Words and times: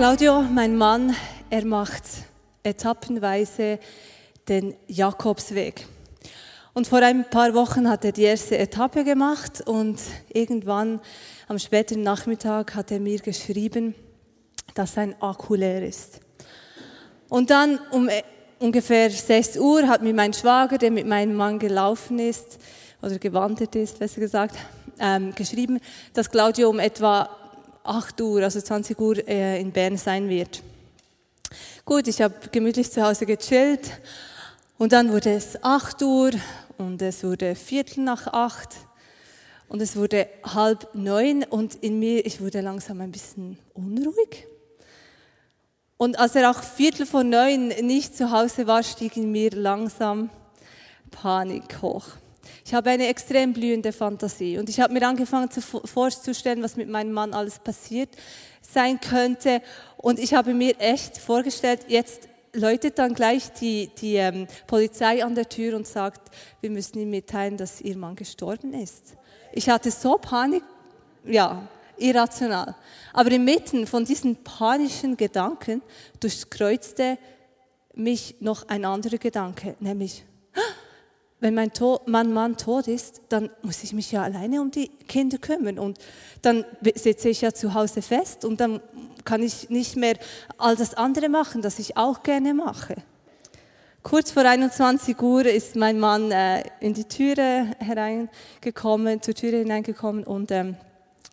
Claudio, 0.00 0.40
mein 0.40 0.78
Mann, 0.78 1.14
er 1.50 1.66
macht 1.66 2.04
etappenweise 2.62 3.78
den 4.48 4.74
Jakobsweg. 4.86 5.86
Und 6.72 6.86
vor 6.86 7.00
ein 7.00 7.28
paar 7.28 7.52
Wochen 7.52 7.86
hat 7.86 8.06
er 8.06 8.12
die 8.12 8.22
erste 8.22 8.56
Etappe 8.56 9.04
gemacht 9.04 9.60
und 9.66 10.00
irgendwann 10.32 11.00
am 11.48 11.58
späten 11.58 12.00
Nachmittag 12.00 12.74
hat 12.74 12.90
er 12.90 12.98
mir 12.98 13.18
geschrieben, 13.18 13.94
dass 14.72 14.94
sein 14.94 15.14
Akku 15.20 15.54
leer 15.54 15.86
ist. 15.86 16.20
Und 17.28 17.50
dann 17.50 17.78
um 17.90 18.08
ungefähr 18.58 19.10
6 19.10 19.58
Uhr 19.58 19.86
hat 19.86 20.00
mir 20.00 20.14
mein 20.14 20.32
Schwager, 20.32 20.78
der 20.78 20.92
mit 20.92 21.06
meinem 21.06 21.34
Mann 21.34 21.58
gelaufen 21.58 22.18
ist 22.18 22.58
oder 23.02 23.18
gewandert 23.18 23.76
ist, 23.76 23.98
besser 23.98 24.20
gesagt, 24.20 24.56
ähm, 24.98 25.34
geschrieben, 25.34 25.78
dass 26.14 26.30
Claudio 26.30 26.70
um 26.70 26.78
etwa 26.78 27.36
8 27.84 28.20
Uhr, 28.20 28.42
also 28.42 28.60
20 28.60 28.98
Uhr 28.98 29.28
äh, 29.28 29.60
in 29.60 29.72
Bern 29.72 29.96
sein 29.96 30.28
wird. 30.28 30.62
Gut, 31.84 32.06
ich 32.08 32.20
habe 32.20 32.34
gemütlich 32.52 32.90
zu 32.90 33.02
Hause 33.02 33.26
gechillt 33.26 34.00
und 34.78 34.92
dann 34.92 35.12
wurde 35.12 35.32
es 35.32 35.62
8 35.62 36.02
Uhr 36.02 36.30
und 36.78 37.02
es 37.02 37.24
wurde 37.24 37.54
Viertel 37.54 38.04
nach 38.04 38.26
acht 38.26 38.76
und 39.68 39.80
es 39.80 39.96
wurde 39.96 40.28
halb 40.42 40.94
neun 40.94 41.44
und 41.44 41.76
in 41.76 41.98
mir, 41.98 42.24
ich 42.26 42.40
wurde 42.40 42.60
langsam 42.60 43.00
ein 43.00 43.12
bisschen 43.12 43.58
unruhig. 43.74 44.46
Und 45.96 46.18
als 46.18 46.34
er 46.34 46.50
auch 46.50 46.62
Viertel 46.62 47.06
vor 47.06 47.22
neun 47.22 47.68
nicht 47.68 48.16
zu 48.16 48.30
Hause 48.30 48.66
war, 48.66 48.82
stieg 48.82 49.16
in 49.16 49.30
mir 49.30 49.50
langsam 49.50 50.30
Panik 51.10 51.82
hoch. 51.82 52.06
Ich 52.64 52.74
habe 52.74 52.90
eine 52.90 53.08
extrem 53.08 53.52
blühende 53.52 53.92
Fantasie 53.92 54.58
und 54.58 54.68
ich 54.68 54.80
habe 54.80 54.92
mir 54.92 55.06
angefangen 55.06 55.50
zu 55.50 55.60
vorzustellen, 55.60 56.62
was 56.62 56.76
mit 56.76 56.88
meinem 56.88 57.12
Mann 57.12 57.34
alles 57.34 57.58
passiert 57.58 58.10
sein 58.62 59.00
könnte. 59.00 59.62
Und 59.96 60.18
ich 60.18 60.34
habe 60.34 60.54
mir 60.54 60.78
echt 60.78 61.18
vorgestellt, 61.18 61.86
jetzt 61.88 62.28
läutet 62.52 62.98
dann 62.98 63.14
gleich 63.14 63.52
die, 63.52 63.90
die 64.00 64.16
ähm, 64.16 64.46
Polizei 64.66 65.24
an 65.24 65.34
der 65.34 65.48
Tür 65.48 65.76
und 65.76 65.86
sagt, 65.86 66.34
wir 66.60 66.70
müssen 66.70 66.98
ihm 66.98 67.10
mitteilen, 67.10 67.56
dass 67.56 67.80
ihr 67.80 67.96
Mann 67.96 68.16
gestorben 68.16 68.74
ist. 68.74 69.14
Ich 69.52 69.68
hatte 69.68 69.90
so 69.90 70.18
Panik, 70.18 70.62
ja, 71.24 71.68
irrational. 71.96 72.74
Aber 73.12 73.30
inmitten 73.30 73.86
von 73.86 74.04
diesen 74.04 74.42
panischen 74.42 75.16
Gedanken 75.16 75.82
durchkreuzte 76.18 77.18
mich 77.94 78.36
noch 78.40 78.68
ein 78.68 78.84
anderer 78.84 79.18
Gedanke, 79.18 79.76
nämlich, 79.80 80.24
wenn 81.40 81.54
mein, 81.54 81.72
to 81.72 82.00
mein 82.06 82.32
Mann 82.32 82.56
tot 82.56 82.86
ist, 82.86 83.22
dann 83.28 83.50
muss 83.62 83.82
ich 83.82 83.92
mich 83.92 84.12
ja 84.12 84.22
alleine 84.22 84.60
um 84.60 84.70
die 84.70 84.88
Kinder 85.08 85.38
kümmern 85.38 85.78
und 85.78 85.98
dann 86.42 86.64
sitze 86.94 87.30
ich 87.30 87.40
ja 87.40 87.52
zu 87.52 87.74
Hause 87.74 88.02
fest 88.02 88.44
und 88.44 88.60
dann 88.60 88.80
kann 89.24 89.42
ich 89.42 89.70
nicht 89.70 89.96
mehr 89.96 90.16
all 90.58 90.76
das 90.76 90.94
andere 90.94 91.28
machen, 91.28 91.62
das 91.62 91.78
ich 91.78 91.96
auch 91.96 92.22
gerne 92.22 92.54
mache. 92.54 92.96
Kurz 94.02 94.30
vor 94.30 94.44
21 94.44 95.20
Uhr 95.20 95.44
ist 95.44 95.76
mein 95.76 95.98
Mann 95.98 96.30
äh, 96.32 96.62
in 96.80 96.94
die 96.94 97.04
Türe 97.04 97.66
hereingekommen, 97.78 99.20
zur 99.20 99.34
Türe 99.34 99.58
hineingekommen 99.58 100.24
und 100.24 100.50
ähm, 100.50 100.76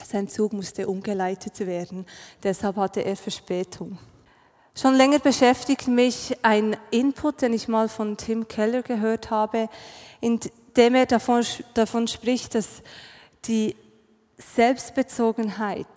sein 0.06 0.28
Zug 0.28 0.52
musste 0.54 0.88
umgeleitet 0.88 1.60
werden. 1.66 2.06
Deshalb 2.44 2.76
hatte 2.76 3.06
er 3.06 3.16
Verspätung. 3.16 3.98
Schon 4.80 4.94
länger 4.94 5.18
beschäftigt 5.18 5.88
mich 5.88 6.38
ein 6.44 6.78
Input, 6.92 7.42
den 7.42 7.54
ich 7.54 7.68
mal 7.68 7.90
von 7.90 8.16
Tim 8.16 8.48
Keller 8.48 8.84
gehört 8.84 9.32
habe, 9.32 9.70
in 10.22 10.40
dem 10.76 10.96
er 10.96 11.06
davon, 11.06 11.44
davon 11.74 12.08
spricht, 12.08 12.56
dass 12.56 12.82
die 13.46 13.76
Selbstbezogenheit 14.38 15.88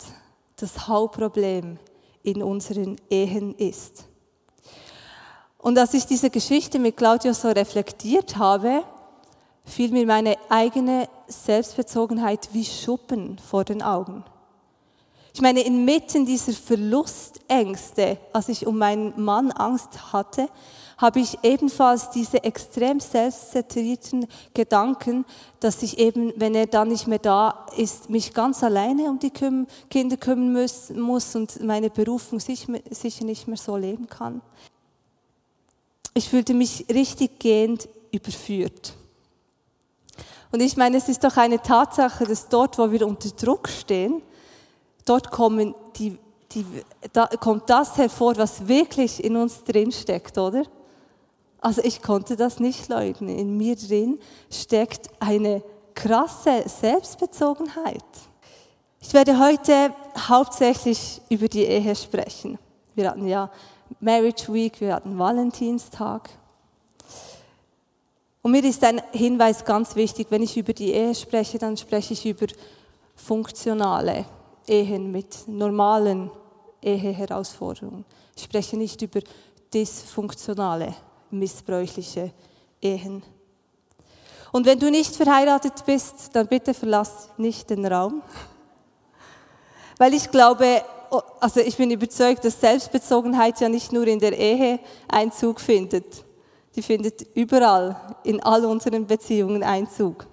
das 0.55 0.87
Hauptproblem 0.87 1.77
in 2.23 2.43
unseren 2.43 2.97
Ehen 3.09 3.55
ist. 3.55 4.05
Und 5.57 5.77
als 5.77 5.93
ich 5.93 6.05
diese 6.05 6.29
Geschichte 6.29 6.79
mit 6.79 6.97
Claudio 6.97 7.33
so 7.33 7.49
reflektiert 7.49 8.37
habe, 8.37 8.83
fiel 9.63 9.91
mir 9.91 10.05
meine 10.05 10.35
eigene 10.49 11.07
Selbstbezogenheit 11.27 12.49
wie 12.51 12.65
Schuppen 12.65 13.37
vor 13.37 13.63
den 13.63 13.83
Augen. 13.83 14.23
Ich 15.33 15.41
meine, 15.41 15.61
inmitten 15.61 16.25
dieser 16.25 16.51
Verlustängste, 16.51 18.17
als 18.33 18.49
ich 18.49 18.67
um 18.67 18.77
meinen 18.77 19.21
Mann 19.21 19.51
Angst 19.51 20.11
hatte, 20.11 20.49
habe 21.01 21.19
ich 21.19 21.39
ebenfalls 21.41 22.11
diese 22.11 22.43
extrem 22.43 22.99
selbstzentrierten 22.99 24.27
Gedanken, 24.53 25.25
dass 25.59 25.81
ich 25.81 25.97
eben, 25.97 26.31
wenn 26.35 26.53
er 26.53 26.67
dann 26.67 26.89
nicht 26.89 27.07
mehr 27.07 27.19
da 27.19 27.65
ist, 27.75 28.11
mich 28.11 28.33
ganz 28.35 28.63
alleine 28.63 29.09
um 29.09 29.17
die 29.17 29.31
Kinder 29.31 30.17
kümmern 30.17 30.53
muss, 30.53 30.91
muss 30.91 31.35
und 31.35 31.63
meine 31.63 31.89
Berufung 31.89 32.39
sicher 32.39 33.25
nicht 33.25 33.47
mehr 33.47 33.57
so 33.57 33.75
leben 33.75 34.07
kann. 34.07 34.41
Ich 36.13 36.29
fühlte 36.29 36.53
mich 36.53 36.85
richtig 36.93 37.39
gehend 37.39 37.89
überführt. 38.11 38.93
Und 40.51 40.61
ich 40.61 40.77
meine, 40.77 40.97
es 40.97 41.09
ist 41.09 41.23
doch 41.23 41.37
eine 41.37 41.61
Tatsache, 41.61 42.25
dass 42.25 42.47
dort, 42.47 42.77
wo 42.77 42.91
wir 42.91 43.07
unter 43.07 43.29
Druck 43.29 43.69
stehen, 43.69 44.21
dort 45.05 45.31
kommen 45.31 45.73
die, 45.95 46.17
die, 46.51 46.65
da 47.13 47.25
kommt 47.25 47.69
das 47.69 47.97
hervor, 47.97 48.37
was 48.37 48.67
wirklich 48.67 49.23
in 49.23 49.37
uns 49.37 49.63
drin 49.63 49.91
steckt, 49.91 50.37
oder? 50.37 50.65
Also 51.61 51.81
ich 51.83 52.01
konnte 52.01 52.35
das 52.35 52.59
nicht 52.59 52.89
leugnen. 52.89 53.37
In 53.37 53.55
mir 53.55 53.75
drin 53.75 54.19
steckt 54.49 55.09
eine 55.19 55.63
krasse 55.93 56.63
Selbstbezogenheit. 56.65 58.03
Ich 58.99 59.13
werde 59.13 59.39
heute 59.39 59.93
hauptsächlich 60.17 61.21
über 61.29 61.47
die 61.47 61.63
Ehe 61.63 61.95
sprechen. 61.95 62.57
Wir 62.95 63.09
hatten 63.09 63.27
ja 63.27 63.51
Marriage 63.99 64.51
Week, 64.51 64.81
wir 64.81 64.95
hatten 64.95 65.17
Valentinstag. 65.17 66.29
Und 68.41 68.51
mir 68.51 68.63
ist 68.63 68.83
ein 68.83 69.01
Hinweis 69.11 69.63
ganz 69.63 69.95
wichtig, 69.95 70.27
wenn 70.31 70.41
ich 70.41 70.57
über 70.57 70.73
die 70.73 70.91
Ehe 70.91 71.13
spreche, 71.13 71.59
dann 71.59 71.77
spreche 71.77 72.13
ich 72.13 72.25
über 72.25 72.47
funktionale 73.15 74.25
Ehen 74.67 75.11
mit 75.11 75.47
normalen 75.47 76.31
Eheherausforderungen. 76.81 78.03
Ich 78.35 78.43
spreche 78.43 78.77
nicht 78.77 79.01
über 79.03 79.19
dysfunktionale, 79.73 80.95
missbräuchliche 81.31 82.31
Ehen. 82.81 83.23
Und 84.51 84.65
wenn 84.65 84.79
du 84.79 84.91
nicht 84.91 85.15
verheiratet 85.15 85.85
bist, 85.85 86.29
dann 86.33 86.47
bitte 86.47 86.73
verlass 86.73 87.29
nicht 87.37 87.69
den 87.69 87.85
Raum. 87.85 88.21
Weil 89.97 90.13
ich 90.13 90.29
glaube, 90.29 90.83
also 91.39 91.59
ich 91.59 91.77
bin 91.77 91.91
überzeugt, 91.91 92.43
dass 92.43 92.59
Selbstbezogenheit 92.59 93.61
ja 93.61 93.69
nicht 93.69 93.91
nur 93.91 94.07
in 94.07 94.19
der 94.19 94.37
Ehe 94.37 94.79
Einzug 95.07 95.59
findet 95.59 96.25
die 96.75 96.81
findet 96.81 97.27
überall 97.35 97.95
in 98.23 98.41
all 98.41 98.65
unseren 98.65 99.05
Beziehungen 99.05 99.63
Einzug. 99.63 100.27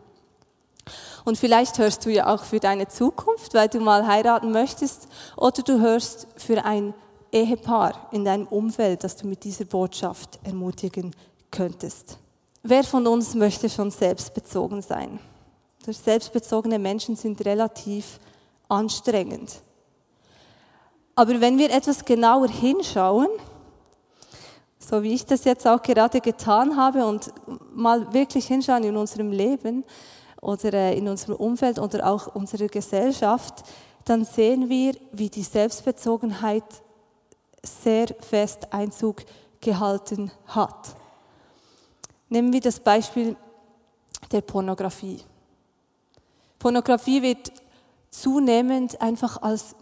Und 1.25 1.37
vielleicht 1.37 1.79
hörst 1.79 2.07
du 2.07 2.11
ja 2.11 2.33
auch 2.33 2.45
für 2.45 2.61
deine 2.61 2.89
Zukunft, 2.89 3.53
weil 3.55 3.69
du 3.69 3.81
mal 3.81 4.07
heiraten 4.07 4.51
möchtest, 4.51 5.09
oder 5.37 5.63
du 5.63 5.81
hörst 5.81 6.27
für 6.37 6.65
ein 6.65 6.95
Ehepaar 7.33 8.09
in 8.13 8.25
deinem 8.25 8.47
Umfeld, 8.47 9.05
das 9.05 9.17
du 9.17 9.27
mit 9.27 9.45
dieser 9.45 9.65
Botschaft 9.65 10.39
ermutigen 10.45 11.15
könntest. 11.51 12.19
Wer 12.63 12.85
von 12.85 13.07
uns 13.07 13.35
möchte 13.35 13.69
schon 13.71 13.91
selbstbezogen 13.91 14.83
sein? 14.83 15.19
Selbstbezogene 15.87 16.79
Menschen 16.79 17.17
sind 17.17 17.43
relativ 17.45 18.19
anstrengend. 18.69 19.63
Aber 21.15 21.41
wenn 21.41 21.59
wir 21.59 21.71
etwas 21.71 22.05
genauer 22.05 22.49
hinschauen, 22.49 23.29
so 24.79 25.03
wie 25.03 25.15
ich 25.15 25.27
das 25.27 25.45
jetzt 25.45 25.67
auch 25.67 25.83
gerade 25.83 26.21
getan 26.21 26.77
habe 26.77 27.05
und 27.07 27.33
mal 27.75 28.13
wirklich 28.13 28.47
hinschauen 28.47 28.85
in 28.85 28.97
unserem 28.97 29.33
Leben 29.33 29.85
oder 30.41 30.73
äh, 30.73 30.97
in 30.97 31.09
unserem 31.09 31.35
Umfeld 31.37 31.79
oder 31.79 32.07
auch 32.07 32.35
unserer 32.35 32.69
Gesellschaft, 32.69 33.65
dann 34.05 34.25
sehen 34.25 34.69
wir, 34.69 34.95
wie 35.13 35.29
die 35.29 35.43
Selbstbezogenheit 35.43 36.65
sehr 37.69 38.09
fest 38.21 38.73
Einzug 38.73 39.25
gehalten 39.61 40.31
hat. 40.47 40.97
Nehmen 42.29 42.53
wir 42.53 42.61
das 42.61 42.81
Beispiel 42.81 43.37
der 44.31 44.41
Pornografie. 44.43 45.21
Pornografie 46.59 47.23
wird 47.23 47.53
zunehmend 48.11 49.01
einfach 49.01 49.41
als 49.43 49.75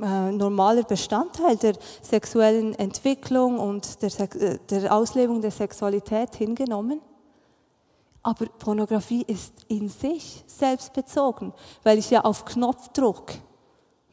äh, 0.00 0.32
normaler 0.32 0.82
Bestandteil 0.82 1.56
der 1.56 1.74
sexuellen 2.02 2.74
Entwicklung 2.74 3.58
und 3.58 4.02
der, 4.02 4.10
äh, 4.34 4.58
der 4.68 4.94
Auslebung 4.94 5.40
der 5.40 5.50
Sexualität 5.50 6.34
hingenommen. 6.34 7.00
Aber 8.22 8.46
Pornografie 8.46 9.22
ist 9.26 9.52
in 9.68 9.88
sich 9.88 10.42
selbstbezogen, 10.46 11.52
weil 11.84 11.98
ich 11.98 12.10
ja 12.10 12.22
auf 12.22 12.44
Knopfdruck 12.44 13.32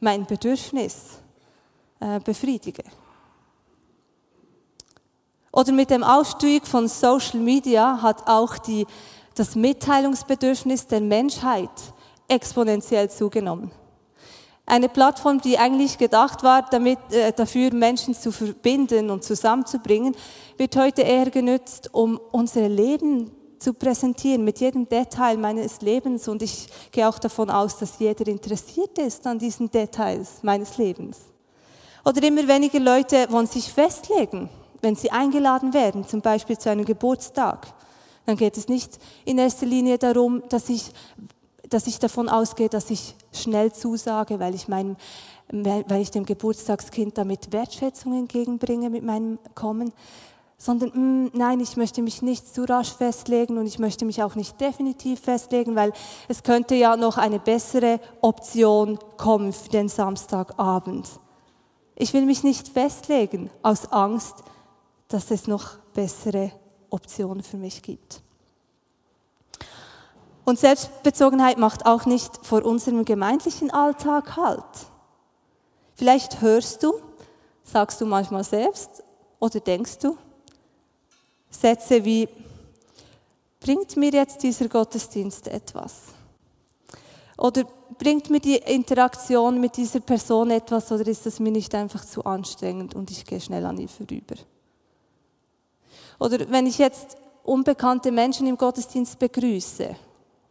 mein 0.00 0.24
Bedürfnis 0.24 1.18
äh, 2.00 2.20
befriedige. 2.20 2.84
Oder 5.54 5.70
mit 5.70 5.90
dem 5.90 6.02
Ausstieg 6.02 6.66
von 6.66 6.88
Social 6.88 7.38
Media 7.38 8.02
hat 8.02 8.26
auch 8.26 8.58
die, 8.58 8.88
das 9.36 9.54
Mitteilungsbedürfnis 9.54 10.88
der 10.88 11.00
Menschheit 11.00 11.70
exponentiell 12.26 13.08
zugenommen. 13.08 13.70
Eine 14.66 14.88
Plattform, 14.88 15.40
die 15.40 15.56
eigentlich 15.56 15.96
gedacht 15.96 16.42
war, 16.42 16.62
damit, 16.68 16.98
äh, 17.12 17.32
dafür 17.32 17.72
Menschen 17.72 18.14
zu 18.14 18.32
verbinden 18.32 19.10
und 19.10 19.22
zusammenzubringen, 19.22 20.16
wird 20.56 20.74
heute 20.74 21.02
eher 21.02 21.30
genutzt, 21.30 21.88
um 21.92 22.18
unser 22.32 22.68
Leben 22.68 23.30
zu 23.60 23.74
präsentieren 23.74 24.42
mit 24.42 24.58
jedem 24.58 24.88
Detail 24.88 25.36
meines 25.36 25.82
Lebens. 25.82 26.26
Und 26.26 26.42
ich 26.42 26.66
gehe 26.90 27.08
auch 27.08 27.20
davon 27.20 27.48
aus, 27.48 27.78
dass 27.78 28.00
jeder 28.00 28.26
interessiert 28.26 28.98
ist 28.98 29.24
an 29.24 29.38
diesen 29.38 29.70
Details 29.70 30.42
meines 30.42 30.78
Lebens. 30.78 31.20
Oder 32.04 32.24
immer 32.24 32.48
weniger 32.48 32.80
Leute 32.80 33.28
wollen 33.30 33.46
sich 33.46 33.72
festlegen, 33.72 34.50
wenn 34.84 34.94
sie 34.94 35.10
eingeladen 35.10 35.74
werden, 35.74 36.06
zum 36.06 36.20
Beispiel 36.20 36.56
zu 36.56 36.70
einem 36.70 36.84
Geburtstag. 36.84 37.66
Dann 38.26 38.36
geht 38.36 38.56
es 38.56 38.68
nicht 38.68 38.98
in 39.24 39.38
erster 39.38 39.66
Linie 39.66 39.98
darum, 39.98 40.42
dass 40.48 40.68
ich 40.68 40.92
dass 41.74 41.86
ich 41.86 41.98
davon 41.98 42.28
ausgehe, 42.28 42.68
dass 42.68 42.90
ich 42.90 43.16
schnell 43.32 43.72
zusage, 43.72 44.38
weil 44.38 44.54
ich, 44.54 44.68
mein, 44.68 44.96
weil 45.48 46.00
ich 46.00 46.10
dem 46.10 46.24
Geburtstagskind 46.24 47.18
damit 47.18 47.52
Wertschätzung 47.52 48.16
entgegenbringe 48.16 48.90
mit 48.90 49.02
meinem 49.02 49.38
Kommen, 49.54 49.92
sondern 50.56 50.90
mh, 50.90 50.98
mm, 50.98 51.30
nein, 51.34 51.60
ich 51.60 51.76
möchte 51.76 52.00
mich 52.02 52.22
nicht 52.22 52.52
zu 52.52 52.62
rasch 52.64 52.92
festlegen 52.92 53.58
und 53.58 53.66
ich 53.66 53.78
möchte 53.78 54.04
mich 54.04 54.22
auch 54.22 54.34
nicht 54.34 54.60
definitiv 54.60 55.20
festlegen, 55.20 55.74
weil 55.74 55.92
es 56.28 56.42
könnte 56.42 56.74
ja 56.74 56.96
noch 56.96 57.18
eine 57.18 57.40
bessere 57.40 57.98
Option 58.20 58.98
kommen 59.16 59.52
für 59.52 59.70
den 59.70 59.88
Samstagabend. 59.88 61.08
Ich 61.96 62.14
will 62.14 62.24
mich 62.24 62.44
nicht 62.44 62.68
festlegen 62.68 63.50
aus 63.62 63.90
Angst, 63.92 64.44
dass 65.14 65.30
es 65.30 65.46
noch 65.46 65.76
bessere 65.94 66.50
Optionen 66.90 67.44
für 67.44 67.56
mich 67.56 67.82
gibt. 67.82 68.20
Und 70.44 70.58
Selbstbezogenheit 70.58 71.56
macht 71.56 71.86
auch 71.86 72.04
nicht 72.04 72.44
vor 72.44 72.64
unserem 72.64 73.04
gemeindlichen 73.04 73.70
Alltag 73.70 74.36
Halt. 74.36 74.64
Vielleicht 75.94 76.40
hörst 76.40 76.82
du, 76.82 76.94
sagst 77.62 78.00
du 78.00 78.06
manchmal 78.06 78.42
selbst 78.42 79.04
oder 79.38 79.60
denkst 79.60 79.98
du 79.98 80.18
Sätze 81.48 82.04
wie, 82.04 82.28
bringt 83.60 83.96
mir 83.96 84.10
jetzt 84.10 84.42
dieser 84.42 84.68
Gottesdienst 84.68 85.46
etwas? 85.46 85.94
Oder 87.38 87.62
bringt 87.98 88.30
mir 88.30 88.40
die 88.40 88.56
Interaktion 88.56 89.60
mit 89.60 89.76
dieser 89.76 90.00
Person 90.00 90.50
etwas 90.50 90.90
oder 90.90 91.06
ist 91.06 91.24
es 91.24 91.38
mir 91.38 91.52
nicht 91.52 91.72
einfach 91.72 92.04
zu 92.04 92.24
anstrengend 92.24 92.96
und 92.96 93.12
ich 93.12 93.24
gehe 93.24 93.40
schnell 93.40 93.64
an 93.64 93.78
ihr 93.78 93.88
vorüber? 93.88 94.34
Oder 96.18 96.50
wenn 96.50 96.66
ich 96.66 96.78
jetzt 96.78 97.16
unbekannte 97.42 98.10
Menschen 98.12 98.46
im 98.46 98.56
Gottesdienst 98.56 99.18
begrüße, 99.18 99.96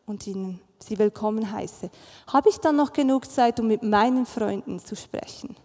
und 0.06 0.28
ihnen 0.28 0.60
sie 0.80 0.98
willkommen 0.98 1.50
heiße, 1.52 1.90
habe 2.28 2.50
ich 2.50 2.58
dann 2.58 2.76
noch 2.76 2.92
genug 2.92 3.30
Zeit, 3.30 3.60
um 3.60 3.68
mit 3.68 3.84
meinen 3.84 4.26
Freunden 4.26 4.80
zu 4.80 4.96
sprechen. 4.96 5.56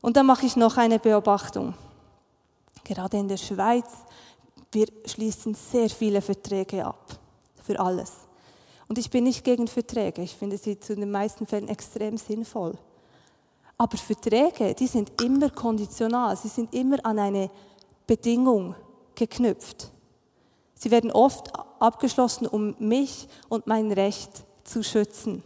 Und 0.00 0.16
dann 0.16 0.26
mache 0.26 0.46
ich 0.46 0.56
noch 0.56 0.76
eine 0.76 0.98
Beobachtung. 0.98 1.74
Gerade 2.84 3.18
in 3.18 3.28
der 3.28 3.36
Schweiz, 3.36 3.86
wir 4.72 4.86
schließen 5.04 5.54
sehr 5.54 5.88
viele 5.88 6.20
Verträge 6.20 6.84
ab. 6.84 7.18
Für 7.62 7.78
alles. 7.78 8.12
Und 8.88 8.96
ich 8.96 9.10
bin 9.10 9.24
nicht 9.24 9.44
gegen 9.44 9.68
Verträge. 9.68 10.22
Ich 10.22 10.34
finde 10.34 10.56
sie 10.56 10.78
zu 10.80 10.96
den 10.96 11.10
meisten 11.10 11.46
Fällen 11.46 11.68
extrem 11.68 12.16
sinnvoll. 12.16 12.76
Aber 13.76 13.96
Verträge, 13.98 14.74
die 14.74 14.86
sind 14.86 15.20
immer 15.22 15.50
konditional. 15.50 16.36
Sie 16.36 16.48
sind 16.48 16.74
immer 16.74 17.04
an 17.04 17.18
eine 17.18 17.50
Bedingung 18.06 18.74
geknüpft. 19.18 19.90
Sie 20.74 20.90
werden 20.90 21.10
oft 21.10 21.50
abgeschlossen, 21.80 22.46
um 22.46 22.76
mich 22.78 23.28
und 23.48 23.66
mein 23.66 23.90
Recht 23.90 24.30
zu 24.64 24.82
schützen. 24.82 25.42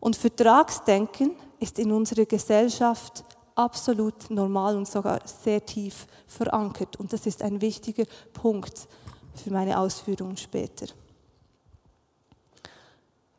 Und 0.00 0.16
Vertragsdenken 0.16 1.36
ist 1.60 1.78
in 1.78 1.92
unserer 1.92 2.24
Gesellschaft 2.24 3.24
absolut 3.54 4.30
normal 4.30 4.76
und 4.76 4.88
sogar 4.88 5.20
sehr 5.26 5.64
tief 5.64 6.06
verankert. 6.26 6.96
Und 6.96 7.12
das 7.12 7.26
ist 7.26 7.42
ein 7.42 7.60
wichtiger 7.60 8.04
Punkt 8.32 8.88
für 9.34 9.52
meine 9.52 9.78
Ausführungen 9.78 10.38
später. 10.38 10.86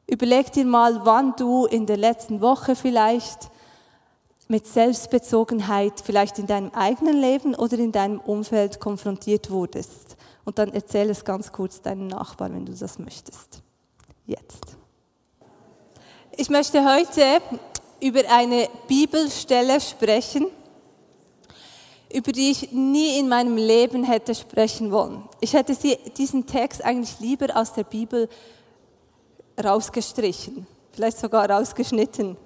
Überleg 0.06 0.52
dir 0.52 0.66
mal, 0.66 1.04
wann 1.06 1.36
du 1.36 1.66
in 1.66 1.88
der 1.88 1.98
letzten 1.98 2.40
Woche 2.40 2.76
vielleicht 2.76 3.50
mit 4.48 4.68
Selbstbezogenheit 4.68 6.02
vielleicht 6.04 6.40
in 6.40 6.48
deinem 6.48 6.72
eigenen 6.72 7.20
Leben 7.20 7.56
oder 7.56 7.78
in 7.78 7.92
deinem 7.92 8.20
Umfeld 8.20 8.80
konfrontiert 8.80 9.50
wurdest. 9.50 10.18
Und 10.46 10.60
dann 10.60 10.74
erzähl 10.74 11.10
es 11.10 11.24
ganz 11.24 11.52
kurz 11.52 11.82
deinem 11.82 12.08
Nachbarn, 12.08 12.54
wenn 12.54 12.66
du 12.66 12.74
das 12.74 13.00
möchtest. 13.00 13.62
Jetzt. 14.26 14.78
Ich 16.36 16.50
möchte 16.50 16.84
heute 16.84 17.42
über 18.02 18.22
eine 18.30 18.68
Bibelstelle 18.88 19.80
sprechen, 19.80 20.48
über 22.14 22.32
die 22.32 22.52
ich 22.52 22.72
nie 22.72 23.20
in 23.20 23.30
meinem 23.30 23.58
Leben 23.58 24.04
hätte 24.04 24.36
sprechen 24.36 24.92
wollen. 24.92 25.24
Ich 25.40 25.54
hätte 25.54 25.76
diesen 26.18 26.46
Text 26.46 26.84
eigentlich 26.84 27.20
lieber 27.20 27.56
aus 27.56 27.74
der 27.74 27.84
Bibel 27.84 28.30
rausgestrichen, 29.64 30.68
vielleicht 30.92 31.18
sogar 31.18 31.50
rausgeschnitten, 31.50 32.38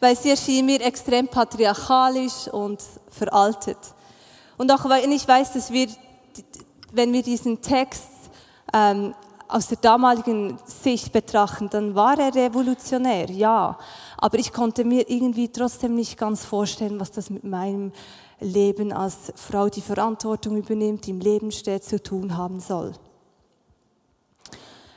weil 0.00 0.16
sie 0.16 0.30
erschien 0.30 0.66
mir 0.66 0.80
extrem 0.80 1.28
patriarchalisch 1.28 2.48
und 2.48 2.82
veraltet. 3.10 3.78
Und 4.56 4.72
auch 4.72 4.88
wenn 4.88 5.12
ich 5.12 5.28
weiß, 5.28 5.52
dass 5.52 5.70
wir 5.70 5.86
wenn 6.92 7.12
wir 7.12 7.22
diesen 7.22 7.60
Text 7.60 8.08
ähm, 8.72 9.14
aus 9.48 9.66
der 9.66 9.78
damaligen 9.78 10.58
Sicht 10.64 11.12
betrachten, 11.12 11.68
dann 11.70 11.94
war 11.94 12.18
er 12.18 12.34
revolutionär, 12.34 13.30
ja. 13.30 13.78
Aber 14.16 14.38
ich 14.38 14.52
konnte 14.52 14.84
mir 14.84 15.10
irgendwie 15.10 15.48
trotzdem 15.48 15.94
nicht 15.94 16.16
ganz 16.16 16.44
vorstellen, 16.44 17.00
was 17.00 17.10
das 17.10 17.30
mit 17.30 17.42
meinem 17.42 17.92
Leben 18.38 18.92
als 18.92 19.32
Frau, 19.34 19.68
die 19.68 19.80
Verantwortung 19.80 20.56
übernimmt, 20.56 21.08
im 21.08 21.20
Leben 21.20 21.50
steht, 21.50 21.84
zu 21.84 22.00
tun 22.02 22.36
haben 22.36 22.60
soll. 22.60 22.92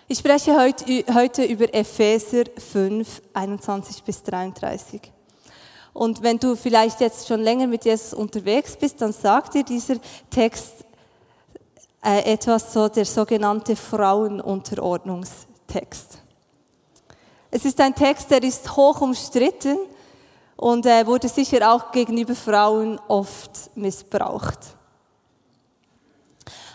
Ich 0.09 0.19
spreche 0.19 0.57
heute, 0.57 1.45
über 1.45 1.73
Epheser 1.73 2.43
5, 2.57 3.21
21 3.33 4.03
bis 4.03 4.21
33. 4.23 4.99
Und 5.93 6.21
wenn 6.21 6.39
du 6.39 6.57
vielleicht 6.57 6.99
jetzt 6.99 7.25
schon 7.27 7.39
länger 7.39 7.67
mit 7.67 7.85
Jesus 7.85 8.13
unterwegs 8.13 8.75
bist, 8.75 9.01
dann 9.01 9.13
sagt 9.13 9.53
dir 9.53 9.63
dieser 9.63 9.95
Text 10.29 10.73
äh, 12.03 12.33
etwas 12.33 12.73
so 12.73 12.89
der 12.89 13.05
sogenannte 13.05 13.77
Frauenunterordnungstext. 13.77 16.17
Es 17.49 17.63
ist 17.63 17.79
ein 17.79 17.95
Text, 17.95 18.29
der 18.29 18.43
ist 18.43 18.75
hoch 18.75 18.99
umstritten 18.99 19.77
und 20.57 20.85
äh, 20.85 21.07
wurde 21.07 21.29
sicher 21.29 21.73
auch 21.73 21.93
gegenüber 21.93 22.35
Frauen 22.35 22.99
oft 23.07 23.71
missbraucht. 23.75 24.59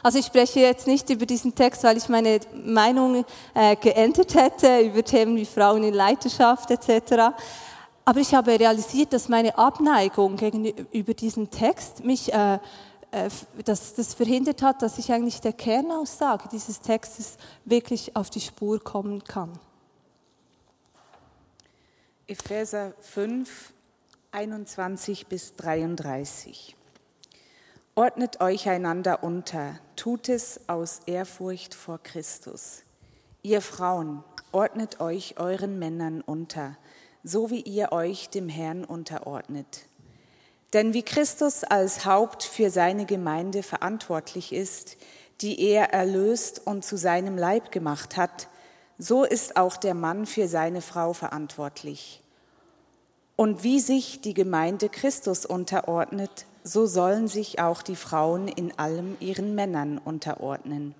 Also 0.02 0.18
ich 0.18 0.26
spreche 0.26 0.60
jetzt 0.60 0.86
nicht 0.86 1.10
über 1.10 1.26
diesen 1.26 1.54
Text, 1.54 1.84
weil 1.84 1.96
ich 1.96 2.08
meine 2.08 2.40
Meinung 2.54 3.24
äh, 3.54 3.76
geändert 3.76 4.34
hätte 4.34 4.80
über 4.80 5.02
Themen 5.02 5.36
wie 5.36 5.44
Frauen 5.44 5.82
in 5.82 5.94
Leiterschaft 5.94 6.70
etc. 6.70 7.34
Aber 8.04 8.20
ich 8.20 8.34
habe 8.34 8.58
realisiert, 8.58 9.12
dass 9.12 9.28
meine 9.28 9.58
Abneigung 9.58 10.36
gegenüber 10.36 11.14
diesem 11.14 11.50
Text 11.50 12.04
mich 12.04 12.32
äh, 12.32 12.58
äh, 13.10 13.30
dass 13.64 13.94
das 13.94 14.12
verhindert 14.12 14.60
hat, 14.60 14.82
dass 14.82 14.98
ich 14.98 15.10
eigentlich 15.10 15.40
der 15.40 15.54
Kernaussage 15.54 16.48
dieses 16.52 16.80
Textes 16.80 17.38
wirklich 17.64 18.14
auf 18.14 18.28
die 18.28 18.40
Spur 18.40 18.82
kommen 18.82 19.24
kann. 19.24 19.58
Epheser 22.26 22.92
5, 23.00 23.72
21 24.32 25.26
bis 25.26 25.54
33. 25.54 26.76
Ordnet 27.98 28.40
euch 28.40 28.68
einander 28.68 29.24
unter, 29.24 29.74
tut 29.96 30.28
es 30.28 30.60
aus 30.68 31.00
Ehrfurcht 31.06 31.74
vor 31.74 31.98
Christus. 32.00 32.84
Ihr 33.42 33.60
Frauen, 33.60 34.22
ordnet 34.52 35.00
euch 35.00 35.34
euren 35.40 35.80
Männern 35.80 36.20
unter, 36.20 36.76
so 37.24 37.50
wie 37.50 37.60
ihr 37.60 37.90
euch 37.90 38.30
dem 38.30 38.48
Herrn 38.48 38.84
unterordnet. 38.84 39.86
Denn 40.74 40.94
wie 40.94 41.02
Christus 41.02 41.64
als 41.64 42.04
Haupt 42.04 42.44
für 42.44 42.70
seine 42.70 43.04
Gemeinde 43.04 43.64
verantwortlich 43.64 44.52
ist, 44.52 44.96
die 45.40 45.60
er 45.60 45.92
erlöst 45.92 46.68
und 46.68 46.84
zu 46.84 46.96
seinem 46.96 47.36
Leib 47.36 47.72
gemacht 47.72 48.16
hat, 48.16 48.46
so 48.98 49.24
ist 49.24 49.56
auch 49.56 49.76
der 49.76 49.94
Mann 49.94 50.24
für 50.24 50.46
seine 50.46 50.82
Frau 50.82 51.14
verantwortlich. 51.14 52.22
Und 53.34 53.64
wie 53.64 53.80
sich 53.80 54.20
die 54.20 54.34
Gemeinde 54.34 54.88
Christus 54.88 55.44
unterordnet, 55.44 56.46
so 56.64 56.86
sollen 56.86 57.28
sich 57.28 57.60
auch 57.60 57.82
die 57.82 57.96
Frauen 57.96 58.48
in 58.48 58.78
allem 58.78 59.16
ihren 59.20 59.54
Männern 59.54 59.98
unterordnen. 59.98 60.94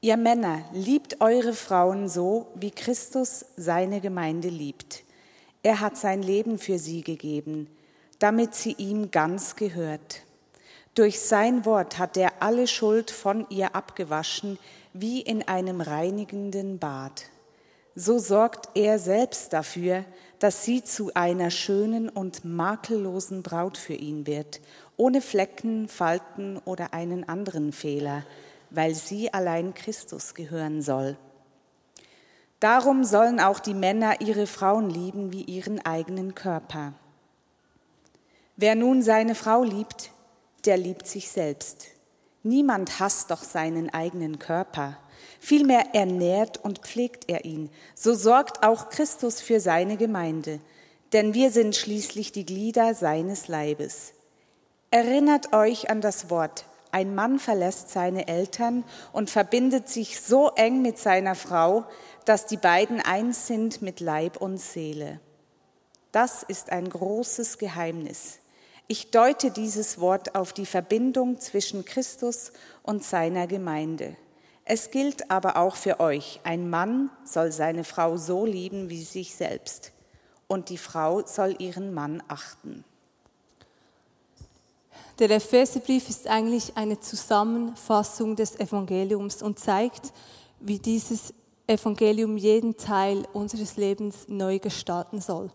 Ihr 0.00 0.16
Männer, 0.16 0.62
liebt 0.72 1.20
eure 1.20 1.52
Frauen 1.52 2.08
so, 2.08 2.46
wie 2.54 2.70
Christus 2.70 3.44
seine 3.56 4.00
Gemeinde 4.00 4.48
liebt. 4.48 5.02
Er 5.62 5.80
hat 5.80 5.96
sein 5.96 6.22
Leben 6.22 6.58
für 6.58 6.78
sie 6.78 7.02
gegeben, 7.02 7.68
damit 8.18 8.54
sie 8.54 8.74
ihm 8.78 9.10
ganz 9.10 9.56
gehört. 9.56 10.22
Durch 10.94 11.20
sein 11.20 11.64
Wort 11.64 11.98
hat 11.98 12.16
er 12.16 12.40
alle 12.40 12.66
Schuld 12.66 13.10
von 13.10 13.46
ihr 13.50 13.74
abgewaschen, 13.74 14.58
wie 14.92 15.20
in 15.20 15.46
einem 15.46 15.80
reinigenden 15.80 16.78
Bad. 16.78 17.24
So 17.98 18.18
sorgt 18.18 18.68
er 18.74 18.98
selbst 18.98 19.54
dafür, 19.54 20.04
dass 20.38 20.64
sie 20.64 20.84
zu 20.84 21.12
einer 21.14 21.50
schönen 21.50 22.10
und 22.10 22.44
makellosen 22.44 23.42
Braut 23.42 23.78
für 23.78 23.94
ihn 23.94 24.26
wird, 24.26 24.60
ohne 24.98 25.22
Flecken, 25.22 25.88
Falten 25.88 26.58
oder 26.66 26.92
einen 26.92 27.26
anderen 27.26 27.72
Fehler, 27.72 28.22
weil 28.68 28.94
sie 28.94 29.32
allein 29.32 29.72
Christus 29.72 30.34
gehören 30.34 30.82
soll. 30.82 31.16
Darum 32.60 33.02
sollen 33.02 33.40
auch 33.40 33.60
die 33.60 33.74
Männer 33.74 34.20
ihre 34.20 34.46
Frauen 34.46 34.90
lieben 34.90 35.32
wie 35.32 35.44
ihren 35.44 35.80
eigenen 35.84 36.34
Körper. 36.34 36.92
Wer 38.56 38.74
nun 38.74 39.00
seine 39.00 39.34
Frau 39.34 39.64
liebt, 39.64 40.10
der 40.66 40.76
liebt 40.76 41.06
sich 41.06 41.30
selbst. 41.30 41.86
Niemand 42.42 43.00
hasst 43.00 43.30
doch 43.30 43.42
seinen 43.42 43.88
eigenen 43.88 44.38
Körper. 44.38 44.98
Vielmehr 45.40 45.94
ernährt 45.94 46.62
und 46.62 46.80
pflegt 46.80 47.28
er 47.28 47.44
ihn. 47.44 47.70
So 47.94 48.14
sorgt 48.14 48.62
auch 48.62 48.88
Christus 48.88 49.40
für 49.40 49.60
seine 49.60 49.96
Gemeinde, 49.96 50.60
denn 51.12 51.34
wir 51.34 51.50
sind 51.50 51.76
schließlich 51.76 52.32
die 52.32 52.46
Glieder 52.46 52.94
seines 52.94 53.48
Leibes. 53.48 54.12
Erinnert 54.90 55.52
euch 55.52 55.90
an 55.90 56.00
das 56.00 56.30
Wort, 56.30 56.64
ein 56.92 57.14
Mann 57.14 57.38
verlässt 57.38 57.90
seine 57.90 58.26
Eltern 58.28 58.84
und 59.12 59.28
verbindet 59.28 59.88
sich 59.88 60.20
so 60.20 60.50
eng 60.56 60.80
mit 60.80 60.98
seiner 60.98 61.34
Frau, 61.34 61.84
dass 62.24 62.46
die 62.46 62.56
beiden 62.56 63.00
eins 63.00 63.46
sind 63.46 63.82
mit 63.82 64.00
Leib 64.00 64.38
und 64.38 64.58
Seele. 64.58 65.20
Das 66.12 66.42
ist 66.42 66.70
ein 66.70 66.88
großes 66.88 67.58
Geheimnis. 67.58 68.38
Ich 68.88 69.10
deute 69.10 69.50
dieses 69.50 70.00
Wort 70.00 70.34
auf 70.34 70.52
die 70.52 70.64
Verbindung 70.64 71.40
zwischen 71.40 71.84
Christus 71.84 72.52
und 72.82 73.04
seiner 73.04 73.46
Gemeinde. 73.46 74.16
Es 74.68 74.90
gilt 74.90 75.30
aber 75.30 75.56
auch 75.56 75.76
für 75.76 76.00
euch, 76.00 76.40
ein 76.42 76.68
Mann 76.68 77.08
soll 77.24 77.52
seine 77.52 77.84
Frau 77.84 78.16
so 78.16 78.44
lieben 78.44 78.90
wie 78.90 79.04
sich 79.04 79.32
selbst, 79.32 79.92
und 80.48 80.70
die 80.70 80.76
Frau 80.76 81.24
soll 81.24 81.54
ihren 81.60 81.94
Mann 81.94 82.20
achten. 82.26 82.84
Der 85.20 85.30
Epheserbrief 85.30 86.08
ist 86.08 86.26
eigentlich 86.26 86.76
eine 86.76 86.98
Zusammenfassung 86.98 88.34
des 88.34 88.58
Evangeliums 88.58 89.40
und 89.40 89.60
zeigt, 89.60 90.12
wie 90.58 90.80
dieses 90.80 91.32
Evangelium 91.68 92.36
jeden 92.36 92.76
Teil 92.76 93.24
unseres 93.32 93.76
Lebens 93.76 94.26
neu 94.26 94.58
gestalten 94.58 95.20
soll. 95.20 95.50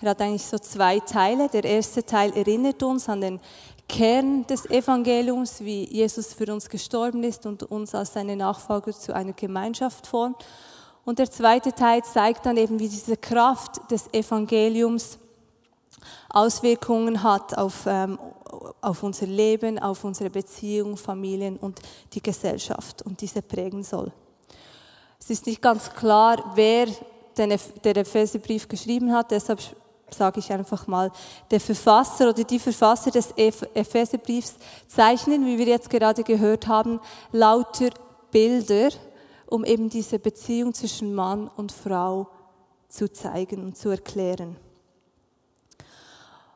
Er 0.00 0.10
hat 0.10 0.20
eigentlich 0.20 0.44
so 0.44 0.58
zwei 0.58 0.98
Teile. 1.00 1.48
Der 1.48 1.64
erste 1.64 2.04
Teil 2.04 2.36
erinnert 2.36 2.82
uns 2.82 3.08
an 3.08 3.20
den 3.20 3.40
Kern 3.88 4.46
des 4.46 4.66
Evangeliums, 4.66 5.60
wie 5.60 5.84
Jesus 5.84 6.34
für 6.34 6.52
uns 6.52 6.68
gestorben 6.68 7.22
ist 7.22 7.46
und 7.46 7.62
uns 7.62 7.94
als 7.94 8.12
seine 8.14 8.36
Nachfolger 8.36 8.92
zu 8.92 9.14
einer 9.14 9.32
Gemeinschaft 9.32 10.06
formt. 10.06 10.44
Und 11.04 11.20
der 11.20 11.30
zweite 11.30 11.72
Teil 11.72 12.02
zeigt 12.02 12.46
dann 12.46 12.56
eben, 12.56 12.80
wie 12.80 12.88
diese 12.88 13.16
Kraft 13.16 13.90
des 13.90 14.12
Evangeliums 14.12 15.18
Auswirkungen 16.28 17.22
hat 17.22 17.56
auf, 17.56 17.84
ähm, 17.86 18.18
auf 18.80 19.02
unser 19.02 19.26
Leben, 19.26 19.78
auf 19.78 20.04
unsere 20.04 20.30
Beziehung, 20.30 20.96
Familien 20.96 21.56
und 21.56 21.80
die 22.12 22.22
Gesellschaft 22.22 23.02
und 23.02 23.20
diese 23.20 23.42
prägen 23.42 23.82
soll. 23.82 24.12
Es 25.18 25.30
ist 25.30 25.46
nicht 25.46 25.62
ganz 25.62 25.90
klar, 25.92 26.52
wer 26.54 26.86
den, 27.38 27.58
der 27.84 27.96
Epheserbrief 27.96 28.68
geschrieben 28.68 29.12
hat, 29.12 29.30
deshalb 29.30 29.60
sage 30.10 30.40
ich 30.40 30.52
einfach 30.52 30.86
mal, 30.86 31.10
der 31.50 31.60
Verfasser 31.60 32.30
oder 32.30 32.44
die 32.44 32.58
Verfasser 32.58 33.10
des 33.10 33.32
Epheserbriefs 33.36 34.54
zeichnen, 34.86 35.44
wie 35.46 35.58
wir 35.58 35.66
jetzt 35.66 35.90
gerade 35.90 36.22
gehört 36.22 36.66
haben, 36.66 37.00
lauter 37.32 37.90
Bilder, 38.30 38.90
um 39.46 39.64
eben 39.64 39.88
diese 39.88 40.18
Beziehung 40.18 40.74
zwischen 40.74 41.14
Mann 41.14 41.48
und 41.56 41.72
Frau 41.72 42.28
zu 42.88 43.12
zeigen 43.12 43.64
und 43.64 43.76
zu 43.76 43.90
erklären. 43.90 44.56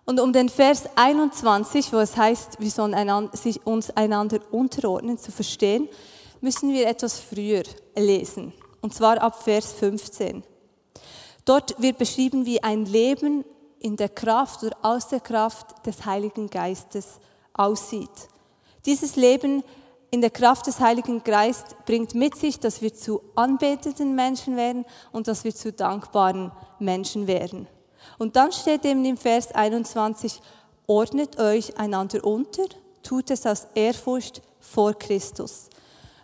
Und 0.05 0.19
um 0.19 0.33
den 0.33 0.49
Vers 0.49 0.85
21, 0.97 1.93
wo 1.93 1.99
es 1.99 2.17
heißt, 2.17 2.59
wir 2.59 2.71
sollen 2.71 3.29
uns 3.65 3.91
einander 3.91 4.41
unterordnen, 4.51 5.19
zu 5.19 5.31
verstehen, 5.31 5.89
müssen 6.41 6.73
wir 6.73 6.89
etwas 6.89 7.21
früher 7.21 7.63
lesen. 7.95 8.53
Und 8.81 8.95
zwar 8.95 9.21
ab 9.21 9.43
Vers 9.43 9.73
15. 9.75 10.43
Dort 11.51 11.83
wird 11.83 11.99
beschrieben, 11.99 12.47
wie 12.47 12.63
ein 12.63 12.85
Leben 12.85 13.45
in 13.81 13.97
der 13.97 14.09
Kraft 14.09 14.63
oder 14.63 14.77
aus 14.83 15.09
der 15.09 15.19
Kraft 15.19 15.85
des 15.85 16.07
Heiligen 16.07 16.49
Geistes 16.49 17.19
aussieht. 17.55 18.09
Dieses 18.87 19.17
Leben 19.17 19.65
in 20.13 20.21
der 20.21 20.31
Kraft 20.31 20.69
des 20.69 20.79
Heiligen 20.79 21.25
Geistes 21.25 21.75
bringt 21.87 22.15
mit 22.15 22.37
sich, 22.37 22.61
dass 22.61 22.83
wir 22.83 22.95
zu 22.95 23.21
anbetenden 23.35 24.15
Menschen 24.15 24.57
werden 24.57 24.85
und 25.11 25.27
dass 25.27 25.43
wir 25.43 25.53
zu 25.53 25.73
dankbaren 25.73 26.53
Menschen 26.79 27.27
werden. 27.27 27.67
Und 28.17 28.37
dann 28.37 28.53
steht 28.53 28.85
eben 28.85 29.05
im 29.05 29.17
Vers 29.17 29.51
21, 29.53 30.41
ordnet 30.87 31.37
euch 31.41 31.77
einander 31.77 32.25
unter, 32.25 32.63
tut 33.03 33.29
es 33.29 33.45
aus 33.45 33.67
Ehrfurcht 33.75 34.41
vor 34.61 34.95
Christus. 34.95 35.69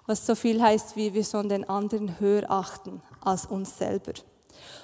Was 0.07 0.25
so 0.25 0.37
viel 0.37 0.63
heißt, 0.63 0.95
wie 0.95 1.15
wir 1.15 1.25
sollen 1.25 1.49
den 1.49 1.69
anderen 1.69 2.21
höher 2.21 2.49
achten 2.49 3.03
als 3.21 3.47
uns 3.47 3.77
selber. 3.77 4.13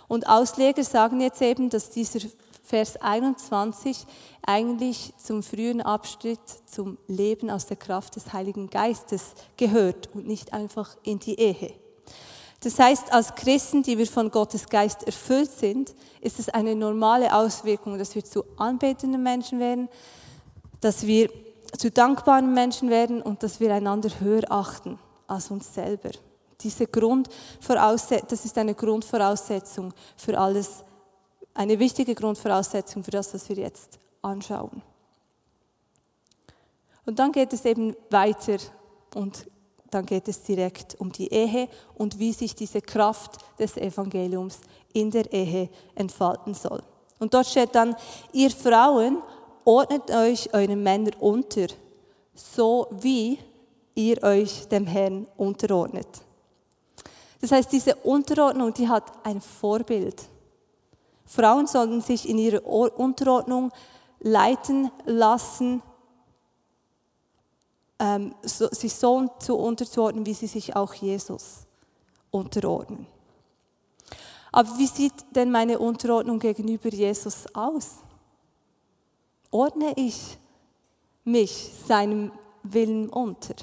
Und 0.08 0.28
Ausleger 0.28 0.84
sagen 0.84 1.20
jetzt 1.20 1.42
eben, 1.42 1.70
dass 1.70 1.90
dieser 1.90 2.20
Vers 2.62 2.96
21 3.00 4.06
eigentlich 4.46 5.12
zum 5.18 5.42
frühen 5.42 5.80
Abschnitt 5.80 6.40
zum 6.66 6.98
Leben 7.08 7.50
aus 7.50 7.66
der 7.66 7.76
Kraft 7.76 8.16
des 8.16 8.32
Heiligen 8.32 8.70
Geistes 8.70 9.34
gehört 9.56 10.08
und 10.14 10.26
nicht 10.26 10.52
einfach 10.52 10.96
in 11.02 11.18
die 11.18 11.38
Ehe. 11.38 11.74
Das 12.60 12.78
heißt, 12.78 13.12
als 13.12 13.34
Christen, 13.34 13.82
die 13.82 13.98
wir 13.98 14.06
von 14.06 14.30
Gottes 14.30 14.68
Geist 14.68 15.02
erfüllt 15.02 15.50
sind, 15.50 15.94
ist 16.20 16.38
es 16.38 16.48
eine 16.48 16.76
normale 16.76 17.34
Auswirkung, 17.34 17.98
dass 17.98 18.14
wir 18.14 18.24
zu 18.24 18.44
anbetenden 18.56 19.22
Menschen 19.22 19.58
werden, 19.58 19.88
dass 20.80 21.06
wir 21.06 21.28
zu 21.76 21.90
dankbaren 21.90 22.54
Menschen 22.54 22.88
werden 22.88 23.20
und 23.20 23.42
dass 23.42 23.58
wir 23.58 23.74
einander 23.74 24.10
höher 24.20 24.44
achten 24.50 24.98
als 25.26 25.50
uns 25.50 25.74
selber. 25.74 26.10
Diese 26.62 26.86
Grundvoraussetzung, 26.86 28.28
das 28.28 28.44
ist 28.44 28.56
eine 28.58 28.74
Grundvoraussetzung 28.74 29.92
für 30.16 30.38
alles, 30.38 30.84
eine 31.54 31.78
wichtige 31.78 32.14
Grundvoraussetzung 32.14 33.02
für 33.02 33.10
das, 33.10 33.34
was 33.34 33.48
wir 33.48 33.56
jetzt 33.56 33.98
anschauen. 34.22 34.82
Und 37.04 37.18
dann 37.18 37.32
geht 37.32 37.52
es 37.52 37.64
eben 37.64 37.96
weiter 38.10 38.58
und 39.14 39.46
dann 39.90 40.06
geht 40.06 40.28
es 40.28 40.42
direkt 40.42 40.98
um 41.00 41.12
die 41.12 41.30
Ehe 41.32 41.68
und 41.94 42.18
wie 42.18 42.32
sich 42.32 42.54
diese 42.54 42.80
Kraft 42.80 43.38
des 43.58 43.76
Evangeliums 43.76 44.60
in 44.92 45.10
der 45.10 45.30
Ehe 45.32 45.68
entfalten 45.94 46.54
soll. 46.54 46.82
Und 47.18 47.34
dort 47.34 47.46
steht 47.46 47.74
dann, 47.74 47.94
ihr 48.32 48.50
Frauen 48.50 49.22
ordnet 49.64 50.10
euch 50.10 50.52
euren 50.54 50.82
Männern 50.82 51.14
unter, 51.20 51.66
so 52.34 52.86
wie 52.90 53.38
ihr 53.94 54.22
euch 54.22 54.66
dem 54.68 54.86
Herrn 54.86 55.26
unterordnet. 55.36 56.08
Das 57.42 57.50
heißt, 57.50 57.72
diese 57.72 57.96
Unterordnung, 57.96 58.72
die 58.72 58.88
hat 58.88 59.26
ein 59.26 59.40
Vorbild. 59.40 60.28
Frauen 61.26 61.66
sollten 61.66 62.00
sich 62.00 62.28
in 62.28 62.38
ihrer 62.38 62.64
Unterordnung 62.64 63.72
leiten 64.20 64.92
lassen, 65.06 65.82
ähm, 67.98 68.32
so, 68.42 68.68
sich 68.68 68.94
so 68.94 69.28
zu 69.40 69.56
unterzuordnen, 69.56 70.24
wie 70.24 70.34
sie 70.34 70.46
sich 70.46 70.76
auch 70.76 70.94
Jesus 70.94 71.66
unterordnen. 72.30 73.08
Aber 74.52 74.78
wie 74.78 74.86
sieht 74.86 75.14
denn 75.34 75.50
meine 75.50 75.80
Unterordnung 75.80 76.38
gegenüber 76.38 76.90
Jesus 76.90 77.52
aus? 77.54 77.96
Ordne 79.50 79.94
ich 79.96 80.38
mich 81.24 81.72
seinem 81.88 82.30
Willen 82.62 83.08
unter? 83.08 83.56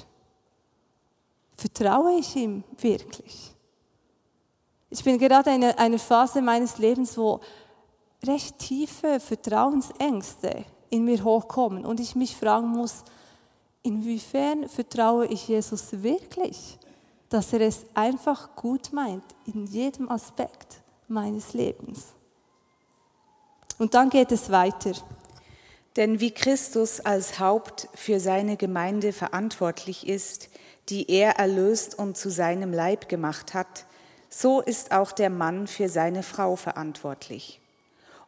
Vertraue 1.56 2.18
ich 2.18 2.36
ihm 2.36 2.62
wirklich? 2.78 3.54
Ich 4.90 5.04
bin 5.04 5.18
gerade 5.18 5.54
in 5.54 5.62
einer 5.62 5.98
Phase 6.00 6.42
meines 6.42 6.78
Lebens, 6.78 7.16
wo 7.16 7.40
recht 8.26 8.58
tiefe 8.58 9.20
Vertrauensängste 9.20 10.64
in 10.90 11.04
mir 11.04 11.22
hochkommen 11.22 11.86
und 11.86 12.00
ich 12.00 12.16
mich 12.16 12.36
fragen 12.36 12.68
muss, 12.68 13.04
inwiefern 13.84 14.68
vertraue 14.68 15.26
ich 15.26 15.46
Jesus 15.46 16.02
wirklich, 16.02 16.76
dass 17.28 17.52
er 17.52 17.60
es 17.60 17.86
einfach 17.94 18.56
gut 18.56 18.92
meint 18.92 19.22
in 19.46 19.66
jedem 19.66 20.10
Aspekt 20.10 20.82
meines 21.06 21.54
Lebens. 21.54 22.08
Und 23.78 23.94
dann 23.94 24.10
geht 24.10 24.32
es 24.32 24.50
weiter. 24.50 24.92
Denn 25.96 26.20
wie 26.20 26.32
Christus 26.32 27.00
als 27.00 27.38
Haupt 27.38 27.88
für 27.94 28.18
seine 28.18 28.56
Gemeinde 28.56 29.12
verantwortlich 29.12 30.06
ist, 30.08 30.50
die 30.88 31.08
er 31.08 31.36
erlöst 31.36 31.96
und 31.96 32.16
zu 32.16 32.30
seinem 32.30 32.72
Leib 32.72 33.08
gemacht 33.08 33.54
hat, 33.54 33.86
so 34.30 34.60
ist 34.60 34.92
auch 34.92 35.12
der 35.12 35.28
Mann 35.28 35.66
für 35.66 35.88
seine 35.88 36.22
Frau 36.22 36.56
verantwortlich. 36.56 37.60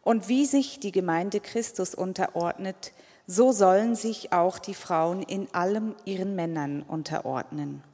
Und 0.02 0.28
wie 0.28 0.46
sich 0.46 0.80
die 0.80 0.90
Gemeinde 0.90 1.38
Christus 1.38 1.94
unterordnet, 1.94 2.92
so 3.28 3.52
sollen 3.52 3.94
sich 3.94 4.32
auch 4.32 4.58
die 4.58 4.74
Frauen 4.74 5.22
in 5.22 5.46
allem 5.54 5.94
ihren 6.04 6.34
Männern 6.34 6.82
unterordnen. 6.82 7.84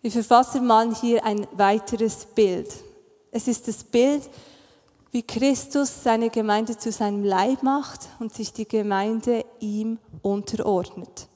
Wir 0.00 0.10
verfassen 0.10 0.66
mal 0.66 0.94
hier 0.94 1.24
ein 1.24 1.46
weiteres 1.52 2.24
Bild. 2.24 2.72
Es 3.30 3.48
ist 3.48 3.68
das 3.68 3.84
Bild, 3.84 4.22
wie 5.10 5.22
Christus 5.22 6.02
seine 6.02 6.30
Gemeinde 6.30 6.78
zu 6.78 6.90
seinem 6.90 7.22
Leib 7.22 7.62
macht 7.62 8.08
und 8.18 8.32
sich 8.32 8.52
die 8.52 8.66
Gemeinde 8.66 9.44
ihm 9.60 9.98
unterordnet. 10.22 11.28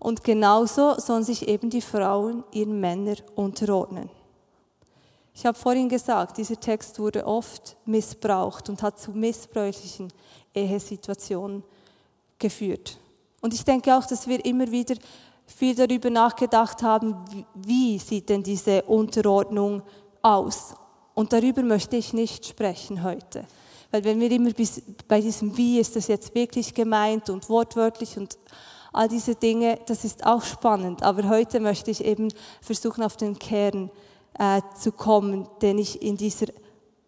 Und 0.00 0.24
genauso 0.24 0.98
sollen 0.98 1.22
sich 1.22 1.46
eben 1.46 1.70
die 1.70 1.80
Frauen 1.80 2.42
ihren 2.50 2.80
Männern 2.80 3.16
unterordnen. 3.36 4.10
Ich 5.34 5.46
habe 5.46 5.58
vorhin 5.58 5.88
gesagt, 5.88 6.36
dieser 6.36 6.60
Text 6.60 6.98
wurde 6.98 7.26
oft 7.26 7.76
missbraucht 7.86 8.68
und 8.68 8.82
hat 8.82 8.98
zu 8.98 9.12
missbräuchlichen 9.12 10.12
Ehesituationen 10.54 11.62
geführt. 12.38 12.98
Und 13.40 13.54
ich 13.54 13.64
denke 13.64 13.96
auch, 13.96 14.06
dass 14.06 14.28
wir 14.28 14.44
immer 14.44 14.70
wieder 14.70 14.94
viel 15.46 15.74
darüber 15.74 16.10
nachgedacht 16.10 16.82
haben, 16.82 17.16
wie 17.54 17.98
sieht 17.98 18.28
denn 18.28 18.42
diese 18.42 18.82
Unterordnung 18.82 19.82
aus? 20.20 20.74
Und 21.14 21.32
darüber 21.32 21.62
möchte 21.62 21.96
ich 21.96 22.12
nicht 22.12 22.46
sprechen 22.46 23.02
heute. 23.02 23.44
Weil 23.90 24.04
wenn 24.04 24.20
wir 24.20 24.30
immer 24.30 24.52
bis, 24.52 24.82
bei 25.08 25.20
diesem 25.20 25.56
Wie 25.56 25.78
ist 25.78 25.96
das 25.96 26.08
jetzt 26.08 26.34
wirklich 26.34 26.72
gemeint 26.72 27.28
und 27.28 27.48
wortwörtlich 27.48 28.16
und 28.16 28.38
all 28.92 29.08
diese 29.08 29.34
Dinge, 29.34 29.78
das 29.86 30.04
ist 30.04 30.24
auch 30.24 30.42
spannend. 30.42 31.02
Aber 31.02 31.28
heute 31.28 31.60
möchte 31.60 31.90
ich 31.90 32.04
eben 32.04 32.28
versuchen, 32.60 33.02
auf 33.02 33.16
den 33.16 33.38
Kern 33.38 33.90
äh, 34.38 34.60
zu 34.78 34.92
kommen, 34.92 35.48
den 35.60 35.78
ich 35.78 36.02
in 36.02 36.16
dieser 36.16 36.46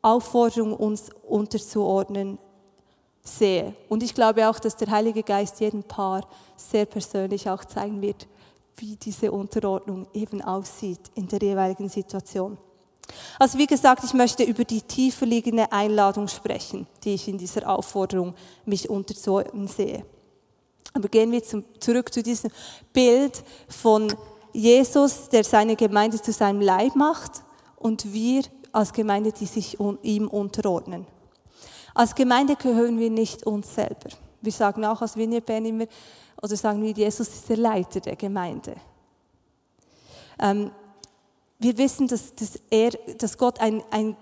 Aufforderung, 0.03 0.75
uns 0.75 1.11
unterzuordnen, 1.27 2.39
sehe. 3.23 3.75
Und 3.89 4.03
ich 4.03 4.15
glaube 4.15 4.49
auch, 4.49 4.59
dass 4.59 4.77
der 4.77 4.91
Heilige 4.91 5.23
Geist 5.23 5.61
jedem 5.61 5.83
Paar 5.83 6.29
sehr 6.57 6.85
persönlich 6.85 7.49
auch 7.49 7.65
zeigen 7.65 8.03
wird, 8.03 8.29
wie 8.77 8.97
diese 8.97 9.33
Unterordnung 9.33 10.07
eben 10.13 10.43
aussieht 10.43 11.01
in 11.15 11.27
der 11.29 11.41
jeweiligen 11.41 11.89
Situation. 11.89 12.59
Also 13.39 13.59
wie 13.59 13.67
gesagt, 13.67 14.05
ich 14.05 14.15
möchte 14.15 14.43
über 14.43 14.65
die 14.65 14.83
tiefer 14.83 15.27
liegende 15.27 15.71
Einladung 15.73 16.29
sprechen, 16.29 16.87
die 17.03 17.15
ich 17.15 17.29
in 17.29 17.39
dieser 17.39 17.69
Aufforderung, 17.69 18.35
mich 18.65 18.89
unterzuordnen 18.89 19.69
sehe. 19.69 20.05
Aber 20.93 21.09
gehen 21.09 21.33
wir 21.33 21.43
zum, 21.43 21.65
zurück 21.81 22.13
zu 22.13 22.23
diesem 22.23 22.51
Bild 22.93 23.43
von 23.69 24.13
Jesus, 24.55 25.29
der 25.29 25.43
seine 25.45 25.75
Gemeinde 25.75 26.23
zu 26.23 26.33
seinem 26.33 26.61
Leib 26.61 26.95
macht 26.95 27.43
und 27.77 28.13
wir 28.13 28.45
als 28.73 28.93
Gemeinde, 28.93 29.33
die 29.33 29.47
sich 29.47 29.79
ihm 30.03 30.29
unterordnen. 30.29 31.07
Als 31.93 32.15
Gemeinde 32.15 32.57
gehören 32.57 32.99
wir 32.99 33.11
nicht 33.11 33.45
uns 33.45 33.75
selber. 33.75 34.11
Wir 34.41 34.53
sagen 34.53 34.85
auch 34.85 35.03
als 35.03 35.17
Vineyard 35.17 35.51
immer, 35.51 35.87
oder 36.41 36.57
sagen 36.57 36.83
wir, 36.83 36.93
Jesus 36.93 37.29
ist 37.29 37.49
der 37.49 37.57
Leiter 37.57 38.01
der 38.01 38.17
Gemeinde. 38.17 38.77
Ähm, 40.39 40.71
wir 41.59 41.77
wissen, 41.79 42.07
dass, 42.07 42.35
dass, 42.35 42.61
er, 42.71 42.91
dass 43.19 43.39
Gott 43.39 43.61
ein, 43.61 43.83
ein 43.91 44.17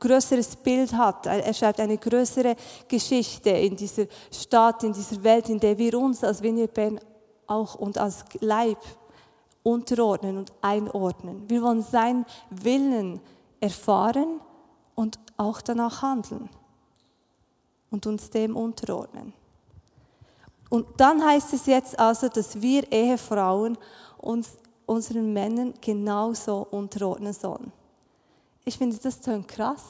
größeres 0.00 0.56
Bild 0.56 0.92
hat. 0.92 1.26
Er 1.26 1.54
schreibt 1.54 1.80
eine 1.80 1.98
größere 1.98 2.56
Geschichte 2.88 3.50
in 3.50 3.76
dieser 3.76 4.06
Stadt, 4.30 4.84
in 4.84 4.92
dieser 4.92 5.22
Welt, 5.22 5.48
in 5.48 5.60
der 5.60 5.76
wir 5.78 5.98
uns 5.98 6.22
als 6.24 6.40
Bern 6.40 7.00
auch 7.46 7.74
und 7.74 7.98
als 7.98 8.24
Leib 8.40 8.78
unterordnen 9.68 10.38
und 10.38 10.52
einordnen. 10.62 11.48
Wir 11.48 11.62
wollen 11.62 11.82
seinen 11.82 12.24
Willen 12.48 13.20
erfahren 13.60 14.40
und 14.94 15.18
auch 15.36 15.60
danach 15.60 16.00
handeln 16.00 16.48
und 17.90 18.06
uns 18.06 18.30
dem 18.30 18.56
unterordnen. 18.56 19.34
Und 20.70 20.86
dann 20.96 21.22
heißt 21.22 21.52
es 21.52 21.66
jetzt 21.66 21.98
also, 21.98 22.28
dass 22.28 22.60
wir 22.60 22.90
Ehefrauen 22.90 23.76
uns 24.16 24.56
unseren 24.86 25.32
Männern 25.34 25.74
genauso 25.80 26.66
unterordnen 26.70 27.34
sollen. 27.34 27.70
Ich 28.64 28.78
finde 28.78 28.96
das 28.96 29.22
so 29.22 29.42
krass. 29.46 29.84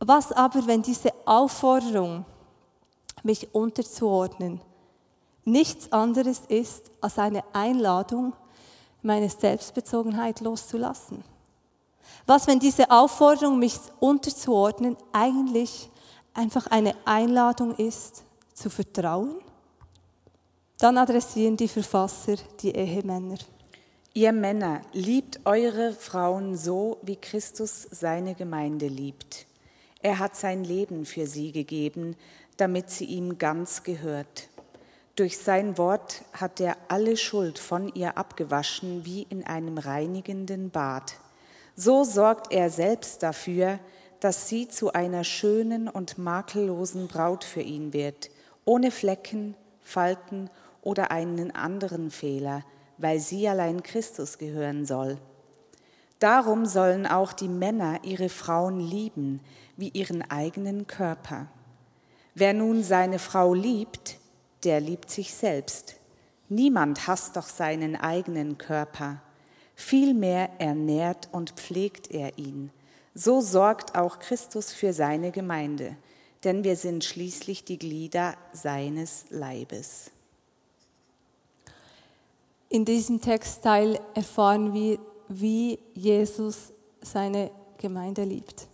Was 0.00 0.32
aber, 0.32 0.66
wenn 0.66 0.82
diese 0.82 1.12
Aufforderung, 1.24 2.24
mich 3.24 3.52
unterzuordnen, 3.52 4.60
nichts 5.48 5.92
anderes 5.92 6.42
ist 6.48 6.90
als 7.00 7.18
eine 7.18 7.42
Einladung, 7.52 8.34
meine 9.02 9.28
Selbstbezogenheit 9.28 10.40
loszulassen? 10.40 11.24
Was, 12.26 12.46
wenn 12.46 12.58
diese 12.58 12.90
Aufforderung, 12.90 13.58
mich 13.58 13.78
unterzuordnen, 14.00 14.96
eigentlich 15.12 15.90
einfach 16.34 16.66
eine 16.66 16.94
Einladung 17.04 17.74
ist, 17.74 18.24
zu 18.54 18.70
vertrauen? 18.70 19.36
Dann 20.78 20.98
adressieren 20.98 21.56
die 21.56 21.68
Verfasser 21.68 22.36
die 22.60 22.74
Ehemänner. 22.74 23.38
Ihr 24.14 24.32
Männer, 24.32 24.82
liebt 24.92 25.40
eure 25.44 25.92
Frauen 25.92 26.56
so, 26.56 26.98
wie 27.02 27.16
Christus 27.16 27.86
seine 27.90 28.34
Gemeinde 28.34 28.88
liebt. 28.88 29.46
Er 30.00 30.18
hat 30.18 30.36
sein 30.36 30.64
Leben 30.64 31.04
für 31.04 31.26
sie 31.26 31.52
gegeben, 31.52 32.16
damit 32.56 32.90
sie 32.90 33.04
ihm 33.04 33.38
ganz 33.38 33.82
gehört. 33.82 34.48
Durch 35.18 35.38
sein 35.38 35.76
Wort 35.78 36.22
hat 36.32 36.60
er 36.60 36.76
alle 36.86 37.16
Schuld 37.16 37.58
von 37.58 37.92
ihr 37.92 38.16
abgewaschen 38.16 39.04
wie 39.04 39.22
in 39.22 39.44
einem 39.44 39.76
reinigenden 39.76 40.70
Bad. 40.70 41.14
So 41.74 42.04
sorgt 42.04 42.52
er 42.52 42.70
selbst 42.70 43.24
dafür, 43.24 43.80
dass 44.20 44.48
sie 44.48 44.68
zu 44.68 44.92
einer 44.92 45.24
schönen 45.24 45.88
und 45.88 46.18
makellosen 46.18 47.08
Braut 47.08 47.42
für 47.42 47.62
ihn 47.62 47.92
wird, 47.92 48.30
ohne 48.64 48.92
Flecken, 48.92 49.56
Falten 49.80 50.50
oder 50.82 51.10
einen 51.10 51.50
anderen 51.52 52.12
Fehler, 52.12 52.64
weil 52.96 53.18
sie 53.18 53.48
allein 53.48 53.82
Christus 53.82 54.38
gehören 54.38 54.86
soll. 54.86 55.18
Darum 56.20 56.64
sollen 56.64 57.08
auch 57.08 57.32
die 57.32 57.48
Männer 57.48 57.98
ihre 58.04 58.28
Frauen 58.28 58.78
lieben 58.78 59.40
wie 59.76 59.88
ihren 59.88 60.22
eigenen 60.30 60.86
Körper. 60.86 61.48
Wer 62.36 62.54
nun 62.54 62.84
seine 62.84 63.18
Frau 63.18 63.52
liebt, 63.52 64.18
der 64.64 64.80
liebt 64.80 65.10
sich 65.10 65.34
selbst. 65.34 65.96
Niemand 66.48 67.06
hasst 67.06 67.36
doch 67.36 67.48
seinen 67.48 67.96
eigenen 67.96 68.58
Körper. 68.58 69.22
Vielmehr 69.74 70.50
ernährt 70.58 71.28
und 71.32 71.50
pflegt 71.50 72.10
er 72.10 72.38
ihn. 72.38 72.70
So 73.14 73.40
sorgt 73.40 73.96
auch 73.96 74.18
Christus 74.18 74.72
für 74.72 74.92
seine 74.92 75.30
Gemeinde, 75.30 75.96
denn 76.44 76.64
wir 76.64 76.76
sind 76.76 77.04
schließlich 77.04 77.64
die 77.64 77.78
Glieder 77.78 78.34
seines 78.52 79.26
Leibes. 79.30 80.10
In 82.68 82.84
diesem 82.84 83.20
Textteil 83.20 83.98
erfahren 84.14 84.74
wir, 84.74 84.98
wie 85.28 85.78
Jesus 85.94 86.72
seine 87.00 87.50
Gemeinde 87.78 88.24
liebt. 88.24 88.66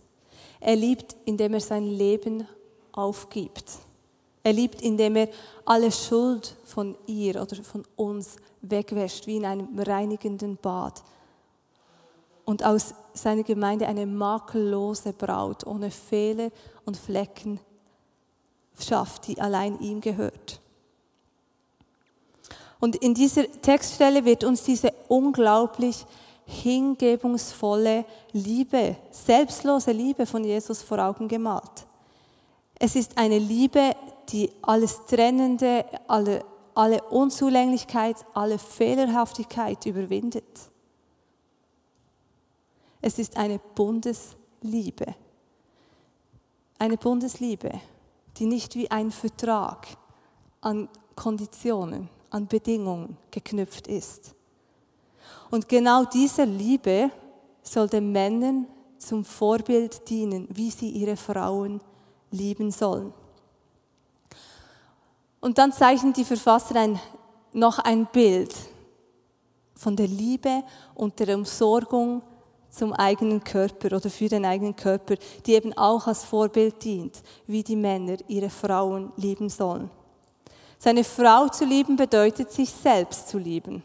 Er 0.59 0.75
liebt, 0.75 1.15
indem 1.25 1.53
er 1.53 1.59
sein 1.59 1.85
Leben 1.85 2.47
aufgibt. 2.91 3.65
Er 4.45 4.53
liebt, 4.53 4.83
indem 4.83 5.15
er 5.15 5.29
alle 5.65 5.91
Schuld 5.91 6.55
von 6.65 6.95
ihr 7.07 7.41
oder 7.41 7.55
von 7.63 7.83
uns 7.95 8.35
wegwäscht, 8.61 9.25
wie 9.25 9.37
in 9.37 9.45
einem 9.45 9.79
reinigenden 9.79 10.55
Bad. 10.55 11.01
Und 12.45 12.63
aus 12.63 12.93
seiner 13.15 13.41
Gemeinde 13.41 13.87
eine 13.87 14.05
makellose 14.05 15.13
Braut 15.13 15.65
ohne 15.65 15.89
Fehler 15.89 16.51
und 16.85 16.95
Flecken 16.95 17.59
schafft, 18.79 19.25
die 19.25 19.41
allein 19.41 19.79
ihm 19.79 19.99
gehört. 19.99 20.61
Und 22.79 22.97
in 22.97 23.15
dieser 23.15 23.51
Textstelle 23.63 24.25
wird 24.25 24.43
uns 24.43 24.61
diese 24.61 24.93
unglaublich 25.07 26.05
hingebungsvolle 26.45 28.05
Liebe, 28.31 28.95
selbstlose 29.09 29.91
Liebe 29.91 30.27
von 30.27 30.43
Jesus 30.43 30.83
vor 30.83 30.99
Augen 30.99 31.27
gemalt. 31.27 31.87
Es 32.77 32.95
ist 32.95 33.17
eine 33.17 33.39
Liebe, 33.39 33.95
die 34.29 34.51
alles 34.61 35.05
Trennende, 35.05 35.85
alle, 36.07 36.43
alle 36.73 37.03
Unzulänglichkeit, 37.03 38.17
alle 38.33 38.57
Fehlerhaftigkeit 38.57 39.85
überwindet. 39.85 40.43
Es 43.01 43.19
ist 43.19 43.37
eine 43.37 43.59
Bundesliebe. 43.59 45.15
Eine 46.79 46.97
Bundesliebe, 46.97 47.71
die 48.37 48.45
nicht 48.45 48.75
wie 48.75 48.89
ein 48.91 49.11
Vertrag 49.11 49.87
an 50.61 50.89
Konditionen, 51.15 52.09
an 52.31 52.47
Bedingungen 52.47 53.17
geknüpft 53.31 53.87
ist. 53.87 54.35
Und 55.51 55.69
genau 55.69 56.05
diese 56.05 56.43
Liebe 56.43 57.11
soll 57.61 57.87
den 57.87 58.11
Männern 58.11 58.67
zum 58.97 59.23
Vorbild 59.23 60.09
dienen, 60.09 60.47
wie 60.51 60.71
sie 60.71 60.89
ihre 60.89 61.15
Frauen 61.15 61.81
lieben 62.31 62.71
sollen. 62.71 63.13
Und 65.45 65.59
dann 65.59 65.71
zeichnen 65.71 66.11
die 66.11 66.25
Verfasser 66.25 66.75
ein, 66.75 66.99
noch 67.53 67.77
ein 67.77 68.07
Bild 68.07 68.51
von 69.75 69.95
der 69.95 70.07
Liebe 70.07 70.63
und 70.95 71.19
der 71.19 71.35
Umsorgung 71.35 72.23
zum 72.71 72.93
eigenen 72.93 73.43
Körper 73.43 73.95
oder 73.95 74.09
für 74.09 74.27
den 74.27 74.43
eigenen 74.43 74.75
Körper, 74.75 75.17
die 75.45 75.53
eben 75.53 75.71
auch 75.77 76.07
als 76.07 76.23
Vorbild 76.23 76.83
dient, 76.83 77.21
wie 77.45 77.61
die 77.61 77.75
Männer 77.75 78.17
ihre 78.27 78.49
Frauen 78.49 79.13
lieben 79.17 79.49
sollen. 79.49 79.91
Seine 80.79 81.03
Frau 81.03 81.47
zu 81.49 81.63
lieben 81.63 81.95
bedeutet, 81.95 82.51
sich 82.51 82.71
selbst 82.71 83.29
zu 83.29 83.37
lieben. 83.37 83.83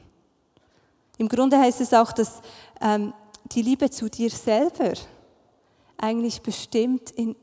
Im 1.18 1.28
Grunde 1.28 1.58
heißt 1.58 1.82
es 1.82 1.92
auch, 1.92 2.12
dass 2.12 2.40
ähm, 2.80 3.12
die 3.52 3.60
Liebe 3.60 3.90
zu 3.90 4.08
dir 4.08 4.30
selber 4.30 4.94
eigentlich 5.98 6.40
bestimmt, 6.40 7.10
in, 7.10 7.36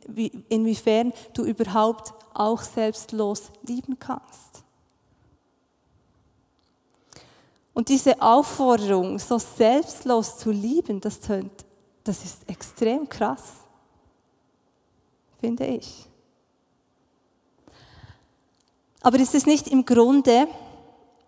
inwiefern 0.50 1.14
du 1.36 1.44
überhaupt 1.44 2.17
auch 2.40 2.62
selbstlos 2.62 3.52
lieben 3.64 3.98
kannst. 4.00 4.64
Und 7.74 7.90
diese 7.90 8.20
Aufforderung, 8.22 9.20
so 9.20 9.38
selbstlos 9.38 10.38
zu 10.38 10.50
lieben, 10.50 11.00
das, 11.00 11.20
tönt, 11.20 11.66
das 12.04 12.24
ist 12.24 12.50
extrem 12.50 13.08
krass, 13.08 13.44
finde 15.40 15.68
ich. 15.68 16.08
Aber 19.02 19.20
ist 19.20 19.36
es 19.36 19.46
nicht 19.46 19.68
im 19.68 19.86
Grunde 19.86 20.48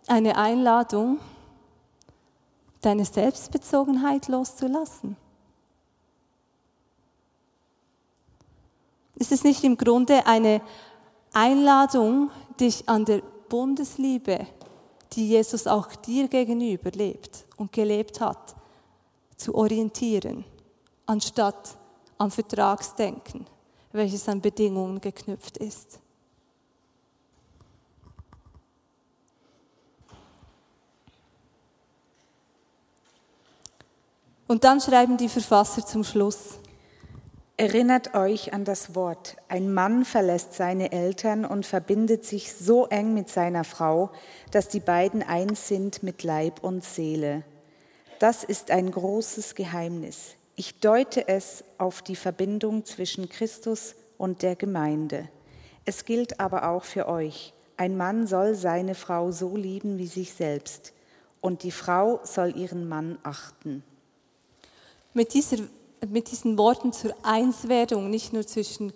eine 0.07 0.37
Einladung, 0.37 1.19
deine 2.81 3.05
Selbstbezogenheit 3.05 4.27
loszulassen? 4.27 5.15
Ist 9.15 9.31
es 9.31 9.43
nicht 9.43 9.63
im 9.63 9.77
Grunde 9.77 10.25
eine 10.25 10.61
Einladung, 11.33 12.31
dich 12.59 12.87
an 12.87 13.05
der 13.05 13.21
Bundesliebe, 13.49 14.45
die 15.13 15.29
Jesus 15.29 15.67
auch 15.67 15.95
dir 15.95 16.27
gegenüber 16.27 16.91
lebt 16.91 17.45
und 17.57 17.71
gelebt 17.71 18.21
hat, 18.21 18.55
zu 19.37 19.55
orientieren, 19.55 20.43
anstatt 21.05 21.77
am 22.17 22.29
Vertragsdenken, 22.29 23.45
welches 23.91 24.27
an 24.27 24.41
Bedingungen 24.41 24.99
geknüpft 25.01 25.57
ist? 25.57 25.99
Und 34.47 34.63
dann 34.63 34.81
schreiben 34.81 35.15
die 35.15 35.29
Verfasser 35.29 35.85
zum 35.85 36.03
Schluss. 36.03 36.58
Erinnert 37.59 38.15
euch 38.15 38.53
an 38.53 38.63
das 38.63 38.95
Wort. 38.95 39.35
Ein 39.49 39.73
Mann 39.73 40.05
verlässt 40.05 40.53
seine 40.53 40.93
Eltern 40.93 41.43
und 41.43 41.65
verbindet 41.65 42.23
sich 42.23 42.53
so 42.53 42.85
eng 42.85 43.13
mit 43.13 43.27
seiner 43.27 43.65
Frau, 43.65 44.11
dass 44.49 44.69
die 44.69 44.79
beiden 44.79 45.21
eins 45.23 45.67
sind 45.67 46.01
mit 46.01 46.23
Leib 46.23 46.63
und 46.63 46.85
Seele. 46.85 47.43
Das 48.17 48.45
ist 48.45 48.71
ein 48.71 48.89
großes 48.89 49.55
Geheimnis. 49.55 50.35
Ich 50.55 50.79
deute 50.79 51.27
es 51.27 51.65
auf 51.77 52.01
die 52.01 52.15
Verbindung 52.15 52.85
zwischen 52.85 53.27
Christus 53.27 53.93
und 54.17 54.41
der 54.41 54.55
Gemeinde. 54.55 55.27
Es 55.83 56.05
gilt 56.05 56.39
aber 56.39 56.69
auch 56.69 56.85
für 56.85 57.09
euch. 57.09 57.53
Ein 57.75 57.97
Mann 57.97 58.25
soll 58.25 58.55
seine 58.55 58.95
Frau 58.95 59.31
so 59.31 59.57
lieben 59.57 59.97
wie 59.97 60.07
sich 60.07 60.33
selbst, 60.33 60.93
und 61.41 61.63
die 61.63 61.71
Frau 61.71 62.21
soll 62.23 62.55
ihren 62.55 62.87
Mann 62.87 63.17
achten 63.23 63.83
mit, 65.13 65.33
dieser, 65.33 65.57
mit 66.07 66.31
diesen 66.31 66.57
Worten 66.57 66.93
zur 66.93 67.13
Einswerdung, 67.23 68.09
nicht 68.09 68.33
nur 68.33 68.45
zwischen 68.45 68.93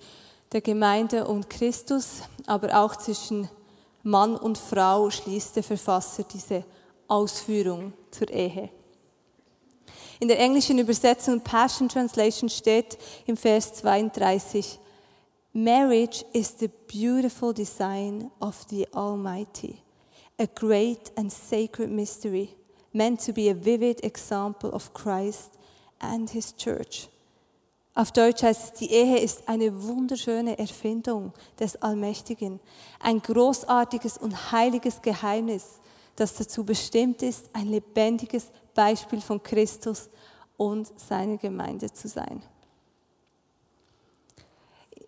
der 0.52 0.62
Gemeinde 0.62 1.28
und 1.28 1.50
Christus, 1.50 2.22
aber 2.46 2.80
auch 2.80 2.96
zwischen 2.96 3.50
Mann 4.04 4.36
und 4.36 4.58
Frau 4.58 5.10
schließt 5.10 5.56
der 5.56 5.64
Verfasser 5.64 6.24
diese 6.24 6.64
Ausführung 7.08 7.94
zur 8.12 8.30
Ehe. 8.30 8.70
In 10.20 10.28
der 10.28 10.40
englischen 10.40 10.78
Übersetzung 10.78 11.42
Passion 11.42 11.90
Translation 11.90 12.50
steht 12.50 12.98
im 13.26 13.36
Vers 13.36 13.74
32, 13.74 14.80
Marriage 15.54 16.24
is 16.34 16.56
the 16.60 16.70
beautiful 16.88 17.54
design 17.54 18.32
of 18.40 18.66
the 18.70 18.88
Almighty, 18.94 19.80
a 20.40 20.46
great 20.46 21.12
and 21.18 21.32
sacred 21.32 21.90
mystery, 21.90 22.50
meant 22.92 23.26
to 23.26 23.34
be 23.34 23.50
a 23.50 23.56
vivid 23.56 24.04
example 24.04 24.72
of 24.74 24.94
Christ 24.94 25.58
and 26.04 26.30
his 26.30 26.56
church. 26.56 27.10
Auf 27.96 28.12
Deutsch 28.12 28.42
heißt 28.42 28.64
es, 28.64 28.74
die 28.80 28.92
Ehe 28.92 29.20
ist 29.20 29.48
eine 29.48 29.84
wunderschöne 29.84 30.58
Erfindung 30.58 31.32
des 31.60 31.80
Allmächtigen, 31.82 32.60
ein 33.00 33.22
großartiges 33.22 34.18
und 34.18 34.52
heiliges 34.52 35.02
Geheimnis, 35.02 35.80
das 36.16 36.34
dazu 36.34 36.64
bestimmt 36.64 37.22
ist, 37.22 37.50
ein 37.54 37.68
lebendiges 37.68 38.48
Beispiel 38.74 39.22
von 39.22 39.42
Christus 39.42 40.10
und 40.58 40.92
seiner 41.00 41.38
Gemeinde 41.38 41.92
zu 41.92 42.08
sein. 42.08 42.42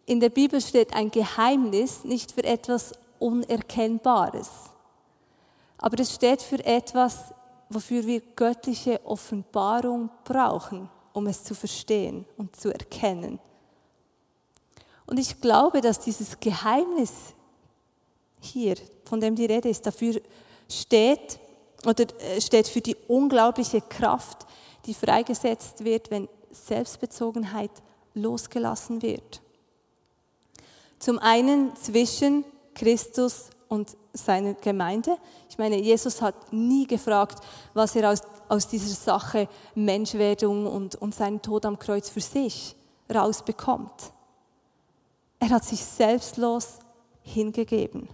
In 0.06 0.20
der 0.20 0.30
Bibel 0.30 0.62
steht 0.62 0.94
ein 0.94 1.10
Geheimnis 1.10 2.04
nicht 2.04 2.32
für 2.32 2.44
etwas 2.44 2.94
Unerkennbares, 3.18 4.50
aber 5.80 6.00
es 6.00 6.14
steht 6.14 6.44
für 6.44 6.64
etwas 6.64 7.34
wofür 7.70 8.06
wir 8.06 8.22
göttliche 8.36 9.00
Offenbarung 9.06 10.10
brauchen, 10.24 10.90
um 11.14 11.28
es 11.28 11.44
zu 11.44 11.56
verstehen 11.56 12.26
und 12.38 12.56
zu 12.56 12.72
erkennen. 12.72 13.40
Und 15.06 15.20
ich 15.20 15.40
glaube, 15.40 15.82
dass 15.82 16.00
dieses 16.00 16.40
Geheimnis 16.40 17.12
hier, 18.40 18.76
von 19.06 19.20
dem 19.20 19.36
die 19.36 19.46
Rede 19.46 19.70
ist, 19.70 19.86
dafür 19.86 20.20
steht 20.70 21.40
oder 21.86 22.06
äh, 22.20 22.42
steht 22.42 22.68
für 22.68 22.82
die 22.82 22.96
unglaubliche 23.08 23.82
Kraft, 23.82 24.46
die 24.86 24.94
freigesetzt 24.94 25.84
wird, 25.84 26.10
wenn 26.12 26.28
Selbstbezogenheit 26.52 27.72
losgelassen 28.14 29.02
wird. 29.02 29.42
Zum 31.00 31.20
einen 31.20 31.76
zwischen 31.76 32.46
Christus 32.74 33.50
und 33.68 33.96
seiner 34.14 34.54
Gemeinde. 34.54 35.18
Ich 35.56 35.60
meine, 35.60 35.78
Jesus 35.78 36.22
hat 36.22 36.52
nie 36.52 36.86
gefragt, 36.86 37.42
was 37.74 37.96
er 37.96 38.12
aus, 38.12 38.20
aus 38.50 38.68
dieser 38.68 38.94
Sache 38.94 39.48
Menschwerdung 39.74 40.66
und, 40.68 40.96
und 40.96 41.16
seinen 41.16 41.42
Tod 41.42 41.66
am 41.66 41.80
Kreuz 41.80 42.10
für 42.10 42.20
sich 42.20 42.76
rausbekommt. 43.10 44.12
Er 45.40 45.52
hat 45.52 45.64
sich 45.64 45.82
selbstlos 45.82 46.80
hingegeben. 47.22 48.10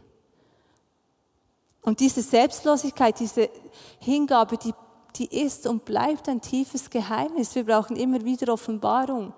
Und 1.81 1.99
diese 1.99 2.21
Selbstlosigkeit, 2.21 3.19
diese 3.19 3.49
Hingabe, 3.97 4.59
die, 4.59 4.75
die 5.15 5.41
ist 5.43 5.65
und 5.65 5.83
bleibt 5.83 6.29
ein 6.29 6.41
tiefes 6.41 6.91
Geheimnis. 6.91 7.55
Wir 7.55 7.65
brauchen 7.65 7.95
immer 7.95 8.23
wieder 8.23 8.53
Offenbarung, 8.53 9.33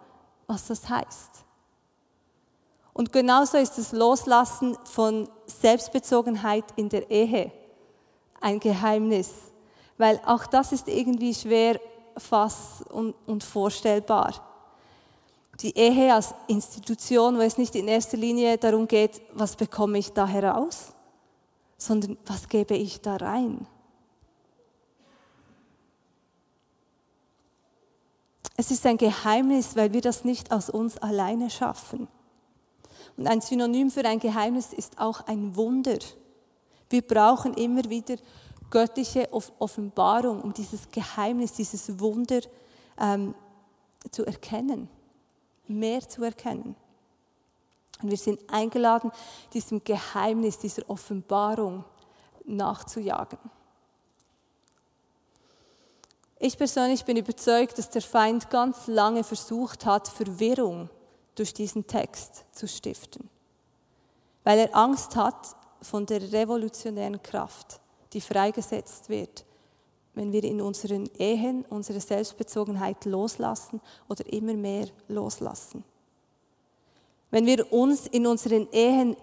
was 0.46 0.68
das 0.68 0.90
heißt. 0.90 1.46
Und 2.92 3.14
genauso 3.14 3.60
ist 3.60 3.78
das 3.78 3.94
Loslassen 3.94 4.78
von 4.84 5.30
Selbstbezogenheit 5.46 6.66
in 6.76 6.90
der 6.90 7.10
Ehe 7.10 7.63
ein 8.44 8.60
Geheimnis, 8.60 9.32
weil 9.98 10.20
auch 10.26 10.46
das 10.46 10.72
ist 10.72 10.88
irgendwie 10.88 11.34
schwer 11.34 11.80
fass 12.18 12.84
und, 12.90 13.16
und 13.26 13.44
vorstellbar. 13.44 14.34
Die 15.62 15.76
Ehe 15.78 16.14
als 16.14 16.34
Institution, 16.48 17.38
wo 17.38 17.42
es 17.42 17.58
nicht 17.58 17.76
in 17.76 17.88
erster 17.88 18.18
Linie 18.18 18.58
darum 18.58 18.88
geht, 18.88 19.22
was 19.34 19.56
bekomme 19.56 19.98
ich 19.98 20.12
da 20.12 20.28
heraus, 20.28 20.94
sondern 21.78 22.18
was 22.26 22.50
gebe 22.50 22.76
ich 22.76 23.02
da 23.02 23.16
rein. 23.16 23.66
Es 28.56 28.72
ist 28.72 28.86
ein 28.86 28.98
Geheimnis, 28.98 29.76
weil 29.76 29.94
wir 29.94 30.02
das 30.02 30.24
nicht 30.24 30.52
aus 30.52 30.70
uns 30.70 30.98
alleine 30.98 31.50
schaffen. 31.50 32.08
Und 33.18 33.28
ein 33.28 33.42
Synonym 33.42 33.90
für 33.90 34.06
ein 34.06 34.20
Geheimnis 34.20 34.74
ist 34.74 35.00
auch 35.00 35.22
ein 35.28 35.56
Wunder. 35.56 35.98
Wir 36.94 37.02
brauchen 37.02 37.56
immer 37.56 37.90
wieder 37.90 38.18
göttliche 38.70 39.28
Offenbarung, 39.32 40.44
um 40.44 40.54
dieses 40.54 40.88
Geheimnis, 40.92 41.54
dieses 41.54 42.00
Wunder 42.00 42.42
ähm, 43.00 43.34
zu 44.12 44.24
erkennen, 44.24 44.88
mehr 45.68 46.08
zu 46.08 46.24
erkennen. 46.24 46.76
Und 48.00 48.12
wir 48.12 48.18
sind 48.18 48.48
eingeladen, 48.48 49.12
diesem 49.54 49.84
Geheimnis, 49.84 50.60
dieser 50.60 50.88
Offenbarung 50.88 51.84
nachzujagen. 52.46 53.40
Ich 56.38 56.56
persönlich 56.60 57.06
bin 57.06 57.18
überzeugt, 57.18 57.80
dass 57.80 57.90
der 57.90 58.04
Feind 58.04 58.52
ganz 58.52 58.86
lange 58.86 59.24
versucht 59.24 59.88
hat, 59.88 60.08
Verwirrung 60.08 60.92
durch 61.34 61.56
diesen 61.56 61.88
Text 61.88 62.46
zu 62.52 62.68
stiften, 62.68 63.32
weil 64.44 64.60
er 64.60 64.76
Angst 64.76 65.16
hat 65.16 65.56
vor 65.84 66.02
der 66.02 66.32
revolutionären 66.32 67.22
Kraft, 67.22 67.80
die 68.14 68.22
freigesetzt 68.22 69.10
wird, 69.10 69.46
wenn 70.14 70.32
wir 70.32 70.44
in 70.44 70.62
unseren 70.62 71.10
Ehen 71.18 71.66
unsere 71.70 72.00
Selbstbezogenheit 72.00 73.06
loslassen 73.06 73.82
oder 74.08 74.32
immer 74.32 74.54
mehr 74.54 74.88
loslassen. 75.08 75.84
Wenn 77.32 77.46
wir 77.46 77.72
uns 77.74 78.08
in 78.08 78.28
unseren 78.28 78.68
Ehen 78.72 79.16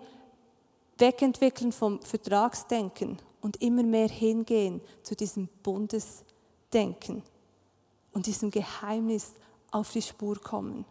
wegentwickeln 0.99 1.73
vom 1.73 2.01
Vertragsdenken 2.03 3.19
und 3.41 3.63
immer 3.63 3.83
mehr 3.83 4.09
hingehen 4.09 4.81
zu 5.03 5.15
diesem 5.15 5.49
Bundesdenken 5.63 7.23
und 8.13 8.27
diesem 8.27 8.51
Geheimnis 8.51 9.33
auf 9.71 9.93
die 9.93 10.03
Spur 10.03 10.41
kommen. 10.41 10.85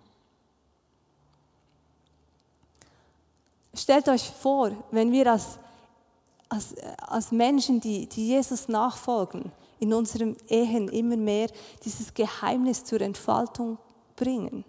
Stellt 3.73 4.09
euch 4.09 4.29
vor, 4.29 4.71
wenn 4.91 5.11
wir 5.11 5.31
als, 5.31 5.59
als, 6.49 6.75
als 6.97 7.31
Menschen, 7.31 7.79
die, 7.79 8.07
die 8.07 8.27
Jesus 8.27 8.67
nachfolgen, 8.67 9.51
in 9.79 9.93
unseren 9.93 10.35
Ehen 10.47 10.89
immer 10.89 11.17
mehr 11.17 11.49
dieses 11.85 12.13
Geheimnis 12.13 12.83
zur 12.83 13.01
Entfaltung 13.01 13.77
bringen. 14.15 14.65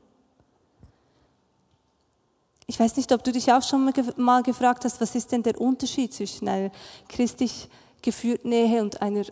Ich 2.66 2.78
weiß 2.78 2.96
nicht, 2.96 3.10
ob 3.10 3.24
du 3.24 3.32
dich 3.32 3.52
auch 3.52 3.62
schon 3.62 3.92
mal 4.16 4.42
gefragt 4.44 4.84
hast, 4.84 5.00
was 5.00 5.16
ist 5.16 5.32
denn 5.32 5.42
der 5.42 5.60
Unterschied 5.60 6.14
zwischen 6.14 6.46
einer 6.46 6.70
christlich 7.08 7.68
geführten 8.00 8.52
Ehe 8.52 8.80
und 8.80 9.02
einer 9.02 9.24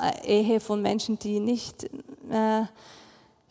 äh, 0.00 0.42
Ehe 0.42 0.60
von 0.60 0.80
Menschen, 0.80 1.18
die 1.18 1.40
nicht 1.40 1.84
äh, 2.30 2.62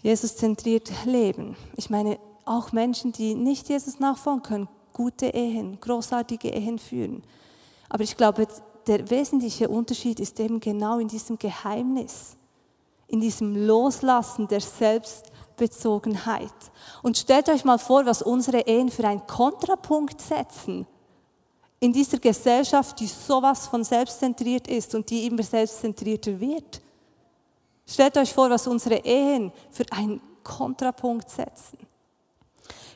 Jesus 0.02 0.38
zentriert 0.38 0.90
leben. 1.06 1.58
Ich 1.76 1.90
meine, 1.90 2.20
auch 2.46 2.72
Menschen, 2.72 3.12
die 3.12 3.36
nicht 3.36 3.68
Jesus 3.68 4.00
nachfolgen 4.00 4.44
können, 4.44 4.70
gute 4.98 5.28
Ehen, 5.28 5.80
großartige 5.80 6.50
Ehen 6.50 6.80
führen. 6.80 7.22
Aber 7.88 8.04
ich 8.04 8.18
glaube, 8.18 8.48
der 8.88 9.08
wesentliche 9.12 9.70
Unterschied 9.70 10.20
ist 10.20 10.40
eben 10.40 10.60
genau 10.60 10.98
in 10.98 11.08
diesem 11.08 11.38
Geheimnis, 11.38 12.36
in 13.08 13.22
diesem 13.22 13.68
Loslassen 13.68 14.48
der 14.48 14.60
Selbstbezogenheit. 14.60 16.52
Und 17.04 17.16
stellt 17.16 17.48
euch 17.48 17.64
mal 17.64 17.78
vor, 17.78 18.08
was 18.08 18.24
unsere 18.24 18.62
Ehen 18.62 18.90
für 18.90 19.08
einen 19.08 19.28
Kontrapunkt 19.28 20.20
setzen 20.20 20.88
in 21.80 21.94
dieser 21.94 22.18
Gesellschaft, 22.18 23.00
die 23.00 23.06
sowas 23.06 23.68
von 23.68 23.84
selbstzentriert 23.84 24.68
ist 24.68 24.96
und 24.96 25.08
die 25.12 25.28
immer 25.28 25.44
selbstzentrierter 25.44 26.40
wird. 26.40 26.82
Stellt 27.86 28.18
euch 28.18 28.34
vor, 28.34 28.50
was 28.50 28.66
unsere 28.66 28.96
Ehen 28.96 29.52
für 29.70 29.86
einen 29.92 30.20
Kontrapunkt 30.44 31.30
setzen. 31.30 31.87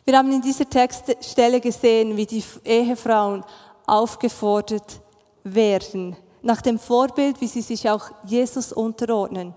Wir 0.04 0.18
haben 0.18 0.32
in 0.32 0.42
dieser 0.42 0.70
Textstelle 0.70 1.62
gesehen, 1.62 2.18
wie 2.18 2.26
die 2.26 2.44
Ehefrauen 2.66 3.44
aufgefordert 3.86 5.02
werden, 5.44 6.16
nach 6.42 6.62
dem 6.62 6.80
Vorbild, 6.80 7.40
wie 7.40 7.48
sie 7.48 7.62
sich 7.62 7.90
auch 7.90 8.10
Jesus 8.24 8.74
unterordnen 8.74 9.54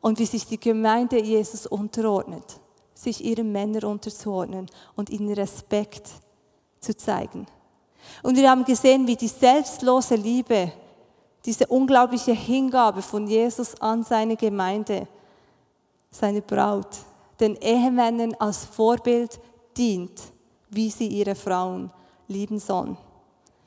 und 0.00 0.18
wie 0.18 0.26
sich 0.26 0.46
die 0.46 0.58
Gemeinde 0.58 1.22
Jesus 1.22 1.66
unterordnet, 1.66 2.60
sich 2.92 3.24
ihren 3.24 3.52
Männern 3.52 3.84
unterzuordnen 3.84 4.66
und 4.96 5.10
ihnen 5.10 5.32
Respekt 5.32 6.08
zu 6.80 6.96
zeigen. 6.96 7.46
Und 8.22 8.36
wir 8.36 8.50
haben 8.50 8.64
gesehen, 8.64 9.06
wie 9.06 9.16
die 9.16 9.28
selbstlose 9.28 10.16
Liebe, 10.16 10.72
diese 11.44 11.66
unglaubliche 11.66 12.32
Hingabe 12.32 13.02
von 13.02 13.26
Jesus 13.26 13.80
an 13.80 14.02
seine 14.02 14.36
Gemeinde, 14.36 15.06
seine 16.10 16.42
Braut, 16.42 16.98
den 17.38 17.56
Ehemännern 17.56 18.34
als 18.38 18.64
Vorbild 18.64 19.40
dient, 19.76 20.20
wie 20.70 20.90
sie 20.90 21.06
ihre 21.06 21.34
Frauen 21.34 21.90
lieben 22.28 22.58
sollen. 22.58 22.96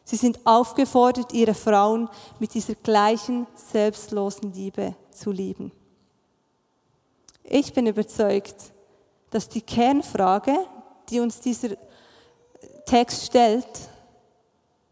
Sie 0.04 0.16
sind 0.16 0.40
aufgefordert, 0.46 1.34
ihre 1.34 1.54
Frauen 1.54 2.10
mit 2.40 2.54
dieser 2.54 2.76
gleichen 2.76 3.46
selbstlosen 3.56 4.54
Liebe 4.54 4.96
zu 5.12 5.32
lieben. 5.32 5.72
Ich 7.44 7.74
bin 7.74 7.88
überzeugt, 7.88 8.56
dass 9.30 9.50
die 9.50 9.62
Kernfrage, 9.62 10.58
die 11.10 11.20
uns 11.20 11.40
dieser 11.40 11.76
Text 12.86 13.26
stellt, 13.26 13.68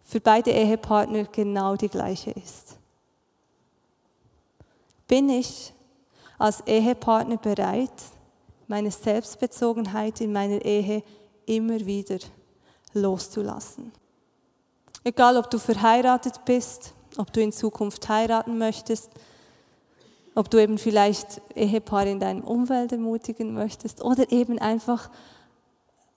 für 0.04 0.19
beide 0.19 0.51
Ehepartner 0.51 1.23
genau 1.25 1.75
die 1.75 1.89
gleiche 1.89 2.32
ist. 2.32 2.78
Bin 5.08 5.30
ich 5.30 5.73
als 6.38 6.62
Ehepartner 6.67 7.38
bereit, 7.38 7.91
meine 8.67 8.91
Selbstbezogenheit 8.91 10.21
in 10.21 10.34
meiner 10.34 10.63
Ehe 10.63 11.04
immer 11.45 11.86
wieder 11.86 12.19
loszulassen? 12.93 13.91
Egal, 15.04 15.38
ob 15.38 15.49
du 15.51 15.60
verheiratet 15.60 16.45
bist, 16.45 16.93
ob 17.17 17.32
du 17.32 17.41
in 17.41 17.51
Zukunft 17.51 18.08
heiraten 18.10 18.58
möchtest, 18.58 19.12
ob 20.34 20.49
du 20.49 20.58
eben 20.58 20.78
vielleicht 20.78 21.41
Ehepaare 21.56 22.10
in 22.10 22.19
deinem 22.19 22.43
Umfeld 22.43 22.91
ermutigen 22.91 23.54
möchtest 23.54 24.04
oder 24.04 24.32
eben 24.32 24.60
einfach 24.60 25.10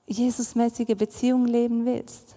Jesusmäßige 0.07 0.97
Beziehungen 0.97 1.49
leben 1.49 1.85
willst. 1.85 2.35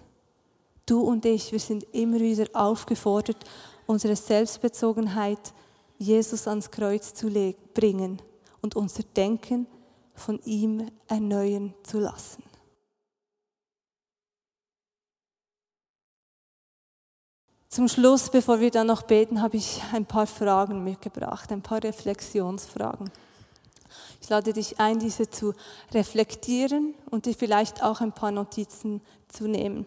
Du 0.84 1.00
und 1.00 1.24
ich, 1.24 1.52
wir 1.52 1.58
sind 1.58 1.84
immer 1.92 2.20
wieder 2.20 2.46
aufgefordert, 2.52 3.38
unsere 3.86 4.14
Selbstbezogenheit 4.14 5.54
Jesus 5.98 6.46
ans 6.46 6.70
Kreuz 6.70 7.14
zu 7.14 7.30
bringen 7.72 8.20
und 8.60 8.76
unser 8.76 9.02
Denken 9.16 9.66
von 10.22 10.40
ihm 10.44 10.88
erneuern 11.08 11.74
zu 11.82 11.98
lassen. 11.98 12.42
Zum 17.68 17.88
Schluss, 17.88 18.30
bevor 18.30 18.60
wir 18.60 18.70
dann 18.70 18.86
noch 18.86 19.02
beten, 19.02 19.40
habe 19.40 19.56
ich 19.56 19.82
ein 19.92 20.04
paar 20.04 20.26
Fragen 20.26 20.84
mitgebracht, 20.84 21.50
ein 21.50 21.62
paar 21.62 21.82
Reflexionsfragen. 21.82 23.10
Ich 24.20 24.28
lade 24.28 24.52
dich 24.52 24.78
ein, 24.78 24.98
diese 24.98 25.28
zu 25.28 25.54
reflektieren 25.92 26.94
und 27.10 27.26
dir 27.26 27.34
vielleicht 27.34 27.82
auch 27.82 28.00
ein 28.00 28.12
paar 28.12 28.30
Notizen 28.30 29.00
zu 29.28 29.48
nehmen. 29.48 29.86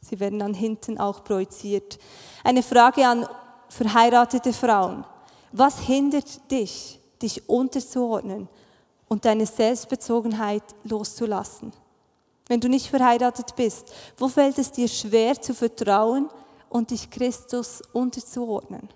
Sie 0.00 0.20
werden 0.20 0.38
dann 0.38 0.54
hinten 0.54 0.98
auch 0.98 1.24
projiziert. 1.24 1.98
Eine 2.44 2.62
Frage 2.62 3.06
an 3.06 3.26
verheiratete 3.68 4.52
Frauen. 4.52 5.04
Was 5.50 5.80
hindert 5.80 6.50
dich, 6.50 7.00
dich 7.20 7.48
unterzuordnen 7.48 8.48
und 9.08 9.24
deine 9.24 9.46
Selbstbezogenheit 9.46 10.62
loszulassen? 10.84 11.72
Wenn 12.46 12.60
du 12.60 12.68
nicht 12.68 12.88
verheiratet 12.88 13.56
bist, 13.56 13.92
wo 14.16 14.28
fällt 14.28 14.58
es 14.58 14.72
dir 14.72 14.88
schwer 14.88 15.40
zu 15.40 15.54
vertrauen, 15.54 16.30
und 16.70 16.90
dich 16.90 17.10
Christus 17.10 17.82
unterzuordnen. 17.92 18.88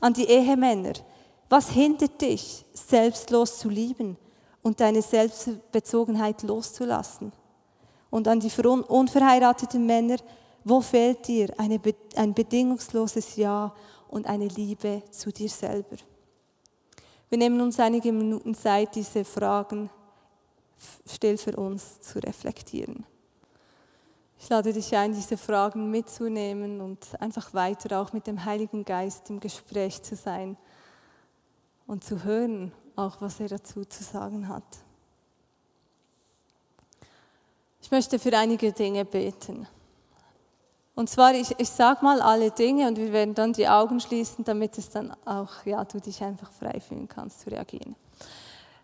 An 0.00 0.12
die 0.12 0.28
Ehemänner, 0.28 0.94
was 1.48 1.70
hindert 1.70 2.20
dich, 2.20 2.64
selbstlos 2.72 3.58
zu 3.58 3.68
lieben 3.68 4.16
und 4.62 4.80
deine 4.80 5.02
Selbstbezogenheit 5.02 6.42
loszulassen? 6.42 7.32
Und 8.10 8.28
an 8.28 8.40
die 8.40 8.50
unverheirateten 8.66 9.84
Männer, 9.86 10.16
wo 10.62 10.80
fehlt 10.80 11.26
dir 11.26 11.52
eine, 11.58 11.80
ein 12.14 12.32
bedingungsloses 12.32 13.36
Ja 13.36 13.74
und 14.08 14.26
eine 14.26 14.46
Liebe 14.48 15.02
zu 15.10 15.32
dir 15.32 15.48
selber? 15.48 15.96
Wir 17.34 17.38
nehmen 17.38 17.60
uns 17.62 17.80
einige 17.80 18.12
Minuten 18.12 18.54
Zeit, 18.54 18.94
diese 18.94 19.24
Fragen 19.24 19.90
still 21.04 21.36
für 21.36 21.56
uns 21.56 22.00
zu 22.00 22.20
reflektieren. 22.20 23.04
Ich 24.38 24.48
lade 24.48 24.72
dich 24.72 24.94
ein, 24.94 25.12
diese 25.12 25.36
Fragen 25.36 25.90
mitzunehmen 25.90 26.80
und 26.80 27.20
einfach 27.20 27.52
weiter 27.52 28.00
auch 28.00 28.12
mit 28.12 28.28
dem 28.28 28.44
Heiligen 28.44 28.84
Geist 28.84 29.30
im 29.30 29.40
Gespräch 29.40 30.00
zu 30.00 30.14
sein 30.14 30.56
und 31.88 32.04
zu 32.04 32.22
hören, 32.22 32.70
auch 32.94 33.20
was 33.20 33.40
er 33.40 33.48
dazu 33.48 33.84
zu 33.84 34.04
sagen 34.04 34.46
hat. 34.46 34.62
Ich 37.82 37.90
möchte 37.90 38.20
für 38.20 38.38
einige 38.38 38.70
Dinge 38.72 39.04
beten. 39.04 39.66
Und 40.94 41.10
zwar, 41.10 41.34
ich, 41.34 41.58
ich 41.58 41.70
sage 41.70 42.04
mal 42.04 42.20
alle 42.20 42.50
Dinge 42.50 42.86
und 42.86 42.96
wir 42.98 43.12
werden 43.12 43.34
dann 43.34 43.52
die 43.52 43.68
Augen 43.68 43.98
schließen, 43.98 44.44
damit 44.44 44.78
es 44.78 44.90
dann 44.90 45.14
auch, 45.24 45.64
ja, 45.64 45.84
du 45.84 46.00
dich 46.00 46.22
einfach 46.22 46.50
frei 46.52 46.80
fühlen 46.80 47.08
kannst 47.08 47.40
zu 47.40 47.50
reagieren. 47.50 47.96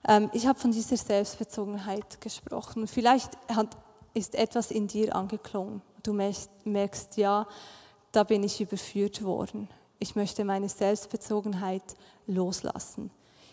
Ähm, 0.08 0.28
ich 0.32 0.46
habe 0.46 0.58
von 0.58 0.72
dieser 0.72 0.96
Selbstbezogenheit 0.96 2.20
gesprochen. 2.20 2.88
Vielleicht 2.88 3.30
hat 3.54 3.76
ist 4.14 4.34
etwas 4.34 4.70
in 4.70 4.86
dir 4.86 5.14
angeklungen. 5.14 5.82
Du 6.02 6.12
merkst, 6.12 7.16
ja, 7.16 7.46
da 8.12 8.24
bin 8.24 8.42
ich 8.42 8.60
überführt 8.60 9.22
worden. 9.22 9.68
Ich 9.98 10.16
möchte 10.16 10.44
meine 10.44 10.68
Selbstbezogenheit 10.68 11.82
loslassen. 12.26 13.10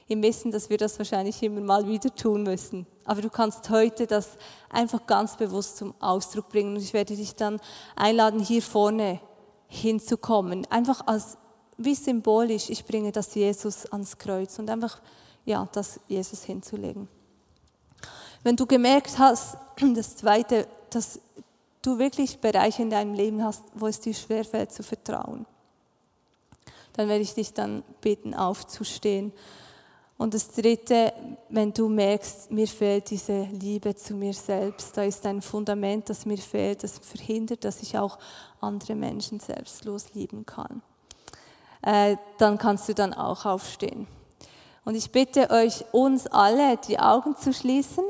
Im 0.08 0.22
Wissen, 0.24 0.52
dass 0.52 0.70
wir 0.70 0.78
das 0.78 0.98
wahrscheinlich 0.98 1.42
immer 1.44 1.62
mal 1.62 1.88
wieder 1.88 2.14
tun 2.16 2.44
müssen. 2.44 2.88
Aber 3.04 3.22
du 3.22 3.30
kannst 3.30 3.70
heute 3.70 4.08
das 4.08 4.38
einfach 4.70 5.06
ganz 5.06 5.36
bewusst 5.36 5.78
zum 5.78 5.94
Ausdruck 6.00 6.50
bringen. 6.50 6.76
Und 6.76 6.82
ich 6.82 6.94
werde 6.94 7.16
dich 7.16 7.36
dann 7.36 7.60
einladen, 7.96 8.40
hier 8.40 8.62
vorne 8.62 9.20
hinzukommen. 9.68 10.66
Einfach 10.70 11.06
als, 11.08 11.38
wie 11.78 11.96
symbolisch, 11.96 12.70
ich 12.70 12.86
bringe 12.86 13.12
das 13.12 13.36
Jesus 13.36 13.86
ans 13.92 14.18
Kreuz 14.18 14.58
und 14.60 14.70
einfach, 14.70 15.02
ja, 15.46 15.68
das 15.72 16.00
Jesus 16.08 16.44
hinzulegen. 16.44 17.08
Wenn 18.44 18.56
du 18.56 18.66
gemerkt 18.66 19.20
hast, 19.20 19.58
das 19.96 20.16
Zweite, 20.16 20.68
dass 20.90 21.20
du 21.82 22.00
wirklich 22.00 22.40
Bereiche 22.40 22.82
in 22.82 22.90
deinem 22.90 23.14
Leben 23.14 23.44
hast, 23.44 23.64
wo 23.74 23.88
es 23.88 24.00
dir 24.00 24.14
schwerfällt 24.14 24.72
zu 24.72 24.84
vertrauen, 24.84 25.46
dann 26.94 27.08
werde 27.08 27.22
ich 27.22 27.34
dich 27.34 27.54
dann 27.54 27.84
bitten, 28.02 28.34
aufzustehen. 28.34 29.32
Und 30.18 30.34
das 30.34 30.50
Dritte, 30.50 31.14
wenn 31.50 31.74
du 31.74 31.88
merkst, 31.88 32.50
mir 32.50 32.68
fehlt 32.68 33.12
diese 33.12 33.44
Liebe 33.44 33.96
zu 33.96 34.16
mir 34.16 34.34
selbst, 34.34 34.98
da 34.98 35.04
ist 35.04 35.26
ein 35.28 35.44
Fundament, 35.44 36.10
das 36.10 36.26
mir 36.26 36.40
fehlt, 36.40 36.84
das 36.84 36.98
verhindert, 36.98 37.64
dass 37.64 37.84
ich 37.84 37.98
auch 37.98 38.18
andere 38.60 38.96
Menschen 38.96 39.40
selbstlos 39.40 40.14
lieben 40.16 40.46
kann, 40.46 40.82
äh, 41.84 42.18
dann 42.40 42.58
kannst 42.58 42.90
du 42.90 42.96
dann 42.96 43.14
auch 43.14 43.46
aufstehen. 43.46 44.08
Und 44.86 44.96
ich 44.96 45.12
bitte 45.12 45.52
euch, 45.52 45.86
uns 45.92 46.26
alle 46.26 46.78
die 46.78 46.98
Augen 46.98 47.36
zu 47.36 47.54
schließen 47.54 48.04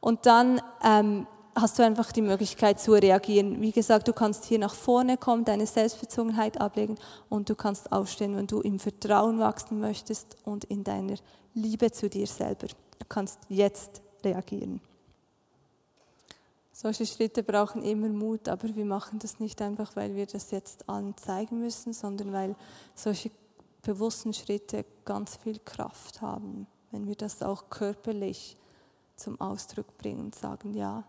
und 0.00 0.26
dann 0.26 0.60
ähm, 0.84 1.26
hast 1.60 1.78
du 1.78 1.82
einfach 1.82 2.12
die 2.12 2.22
Möglichkeit 2.22 2.80
zu 2.80 2.92
reagieren. 2.92 3.60
Wie 3.60 3.72
gesagt, 3.72 4.08
du 4.08 4.12
kannst 4.12 4.44
hier 4.44 4.58
nach 4.58 4.74
vorne 4.74 5.16
kommen, 5.16 5.44
deine 5.44 5.66
Selbstbezogenheit 5.66 6.60
ablegen 6.60 6.98
und 7.28 7.48
du 7.48 7.54
kannst 7.54 7.92
aufstehen, 7.92 8.36
wenn 8.36 8.46
du 8.46 8.60
im 8.60 8.78
Vertrauen 8.78 9.38
wachsen 9.38 9.80
möchtest 9.80 10.36
und 10.44 10.64
in 10.64 10.84
deiner 10.84 11.16
Liebe 11.54 11.90
zu 11.90 12.08
dir 12.08 12.26
selber. 12.26 12.66
Du 12.66 13.06
kannst 13.08 13.38
jetzt 13.48 14.02
reagieren. 14.24 14.80
Solche 16.72 17.06
Schritte 17.06 17.42
brauchen 17.42 17.82
immer 17.82 18.08
Mut, 18.08 18.48
aber 18.48 18.74
wir 18.76 18.84
machen 18.84 19.18
das 19.18 19.40
nicht 19.40 19.60
einfach, 19.60 19.96
weil 19.96 20.14
wir 20.14 20.26
das 20.26 20.52
jetzt 20.52 20.88
allen 20.88 21.16
zeigen 21.16 21.58
müssen, 21.58 21.92
sondern 21.92 22.32
weil 22.32 22.54
solche 22.94 23.32
bewussten 23.82 24.32
Schritte 24.32 24.84
ganz 25.04 25.36
viel 25.36 25.58
Kraft 25.64 26.22
haben, 26.22 26.68
wenn 26.92 27.08
wir 27.08 27.16
das 27.16 27.42
auch 27.42 27.68
körperlich 27.68 28.56
zum 29.16 29.40
Ausdruck 29.40 29.98
bringen 29.98 30.20
und 30.20 30.34
sagen, 30.36 30.74
ja, 30.74 31.02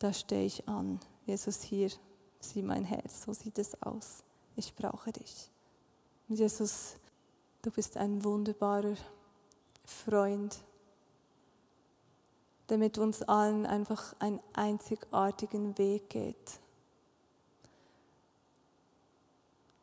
da 0.00 0.12
stehe 0.12 0.46
ich 0.46 0.66
an. 0.66 0.98
Jesus, 1.26 1.62
hier, 1.62 1.90
sieh 2.40 2.62
mein 2.62 2.84
Herz, 2.84 3.22
so 3.22 3.32
sieht 3.32 3.58
es 3.58 3.80
aus. 3.82 4.24
Ich 4.56 4.74
brauche 4.74 5.12
dich. 5.12 5.50
Und 6.28 6.36
Jesus, 6.36 6.96
du 7.62 7.70
bist 7.70 7.96
ein 7.96 8.24
wunderbarer 8.24 8.96
Freund, 9.84 10.58
der 12.68 12.78
mit 12.78 12.98
uns 12.98 13.22
allen 13.22 13.66
einfach 13.66 14.14
einen 14.18 14.40
einzigartigen 14.54 15.76
Weg 15.76 16.08
geht. 16.08 16.60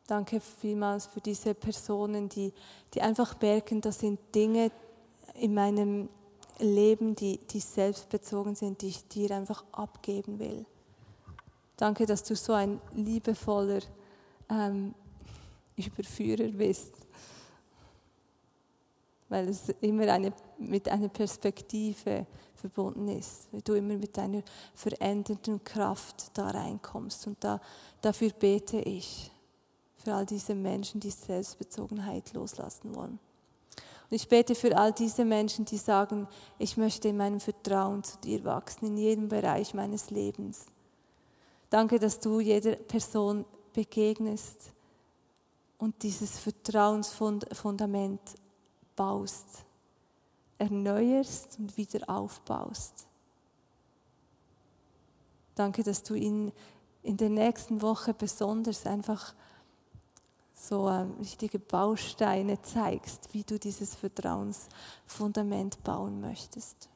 Danke 0.06 0.40
vielmals 0.40 1.06
für 1.06 1.20
diese 1.20 1.54
Personen, 1.54 2.28
die, 2.28 2.52
die 2.94 3.02
einfach 3.02 3.40
merken, 3.40 3.80
das 3.80 4.00
sind 4.00 4.18
Dinge 4.34 4.72
in 5.34 5.54
meinem 5.54 6.08
Leben, 6.58 7.14
die, 7.14 7.38
die 7.38 7.60
selbstbezogen 7.60 8.54
sind, 8.54 8.82
die 8.82 8.88
ich 8.88 9.06
dir 9.08 9.30
einfach 9.32 9.64
abgeben 9.72 10.38
will. 10.38 10.66
Danke, 11.76 12.06
dass 12.06 12.24
du 12.24 12.34
so 12.34 12.52
ein 12.52 12.80
liebevoller 12.92 13.80
ähm, 14.50 14.94
Überführer 15.76 16.48
bist, 16.48 16.92
weil 19.28 19.48
es 19.48 19.68
immer 19.80 20.08
eine, 20.12 20.32
mit 20.58 20.88
einer 20.88 21.08
Perspektive 21.08 22.26
verbunden 22.56 23.08
ist, 23.08 23.46
weil 23.52 23.62
du 23.62 23.74
immer 23.74 23.94
mit 23.94 24.16
deiner 24.16 24.42
verändernden 24.74 25.62
Kraft 25.62 26.36
da 26.36 26.48
reinkommst. 26.48 27.26
Und 27.28 27.42
da, 27.44 27.60
dafür 28.00 28.30
bete 28.30 28.78
ich 28.80 29.30
für 29.96 30.14
all 30.14 30.26
diese 30.26 30.54
Menschen, 30.54 31.00
die 31.00 31.10
Selbstbezogenheit 31.10 32.32
loslassen 32.32 32.94
wollen. 32.94 33.20
Und 34.10 34.14
ich 34.14 34.28
bete 34.28 34.54
für 34.54 34.76
all 34.76 34.92
diese 34.92 35.24
Menschen, 35.24 35.64
die 35.64 35.76
sagen, 35.76 36.26
ich 36.58 36.76
möchte 36.76 37.08
in 37.08 37.16
meinem 37.16 37.40
Vertrauen 37.40 38.02
zu 38.02 38.16
dir 38.18 38.44
wachsen, 38.44 38.86
in 38.86 38.96
jedem 38.96 39.28
Bereich 39.28 39.74
meines 39.74 40.10
Lebens. 40.10 40.66
Danke, 41.68 41.98
dass 41.98 42.18
du 42.18 42.40
jeder 42.40 42.76
Person 42.76 43.44
begegnest 43.74 44.72
und 45.76 46.02
dieses 46.02 46.38
Vertrauensfundament 46.38 48.20
baust, 48.96 49.64
erneuerst 50.56 51.58
und 51.58 51.76
wieder 51.76 52.08
aufbaust. 52.08 53.06
Danke, 55.54 55.82
dass 55.82 56.02
du 56.02 56.14
ihn 56.14 56.50
in 57.02 57.16
der 57.16 57.28
nächsten 57.28 57.82
Woche 57.82 58.14
besonders 58.14 58.86
einfach 58.86 59.34
so 60.58 60.88
ähm, 60.88 61.14
richtige 61.20 61.58
Bausteine 61.58 62.60
zeigst, 62.62 63.28
wie 63.32 63.44
du 63.44 63.58
dieses 63.58 63.94
Vertrauensfundament 63.94 65.82
bauen 65.84 66.20
möchtest. 66.20 66.88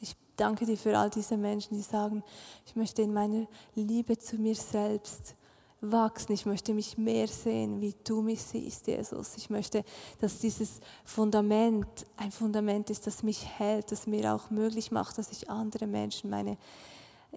Ich 0.00 0.14
danke 0.36 0.64
dir 0.64 0.76
für 0.76 0.96
all 0.96 1.10
diese 1.10 1.36
Menschen, 1.36 1.76
die 1.76 1.82
sagen, 1.82 2.22
ich 2.66 2.76
möchte 2.76 3.02
in 3.02 3.12
meiner 3.12 3.46
Liebe 3.74 4.16
zu 4.18 4.36
mir 4.36 4.54
selbst 4.54 5.34
wachsen. 5.80 6.32
Ich 6.32 6.46
möchte 6.46 6.74
mich 6.74 6.98
mehr 6.98 7.26
sehen, 7.26 7.80
wie 7.80 7.94
du 8.04 8.22
mich 8.22 8.42
siehst, 8.42 8.86
Jesus. 8.86 9.36
Ich 9.36 9.50
möchte, 9.50 9.84
dass 10.20 10.38
dieses 10.38 10.80
Fundament 11.04 11.86
ein 12.16 12.30
Fundament 12.30 12.90
ist, 12.90 13.06
das 13.06 13.22
mich 13.22 13.46
hält, 13.58 13.90
das 13.90 14.06
mir 14.06 14.34
auch 14.34 14.50
möglich 14.50 14.92
macht, 14.92 15.18
dass 15.18 15.32
ich 15.32 15.50
andere 15.50 15.86
Menschen, 15.86 16.30
meine, 16.30 16.58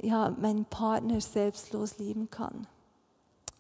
ja, 0.02 0.30
meinen 0.30 0.66
Partner 0.66 1.20
selbstlos 1.22 1.98
lieben 1.98 2.30
kann. 2.30 2.68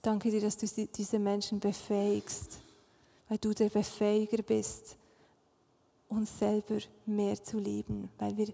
Danke 0.03 0.29
dir, 0.29 0.41
dass 0.41 0.57
du 0.57 0.67
diese 0.67 1.17
Menschen 1.17 1.61
befähigst, 1.61 2.59
weil 3.29 3.37
du 3.37 3.53
der 3.53 3.69
Befähiger 3.69 4.43
bist, 4.43 4.97
uns 6.09 6.37
selber 6.37 6.79
mehr 7.05 7.41
zu 7.41 7.57
lieben, 7.57 8.09
weil 8.19 8.35
wir 8.35 8.53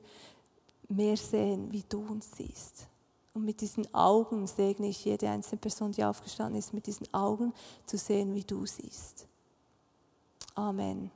mehr 0.88 1.18
sehen, 1.18 1.72
wie 1.72 1.84
du 1.90 2.02
uns 2.02 2.30
siehst. 2.38 2.88
Und 3.34 3.46
mit 3.46 3.62
diesen 3.62 3.92
Augen 3.96 4.46
segne 4.46 4.90
ich 4.90 5.06
jede 5.06 5.28
einzelne 5.28 5.60
Person, 5.60 5.92
die 5.92 6.04
aufgestanden 6.04 6.60
ist, 6.60 6.72
mit 6.72 6.86
diesen 6.86 7.12
Augen 7.12 7.52
zu 7.88 7.98
sehen, 7.98 8.36
wie 8.36 8.44
du 8.44 8.68
siehst. 8.68 9.26
Amen. 10.54 11.10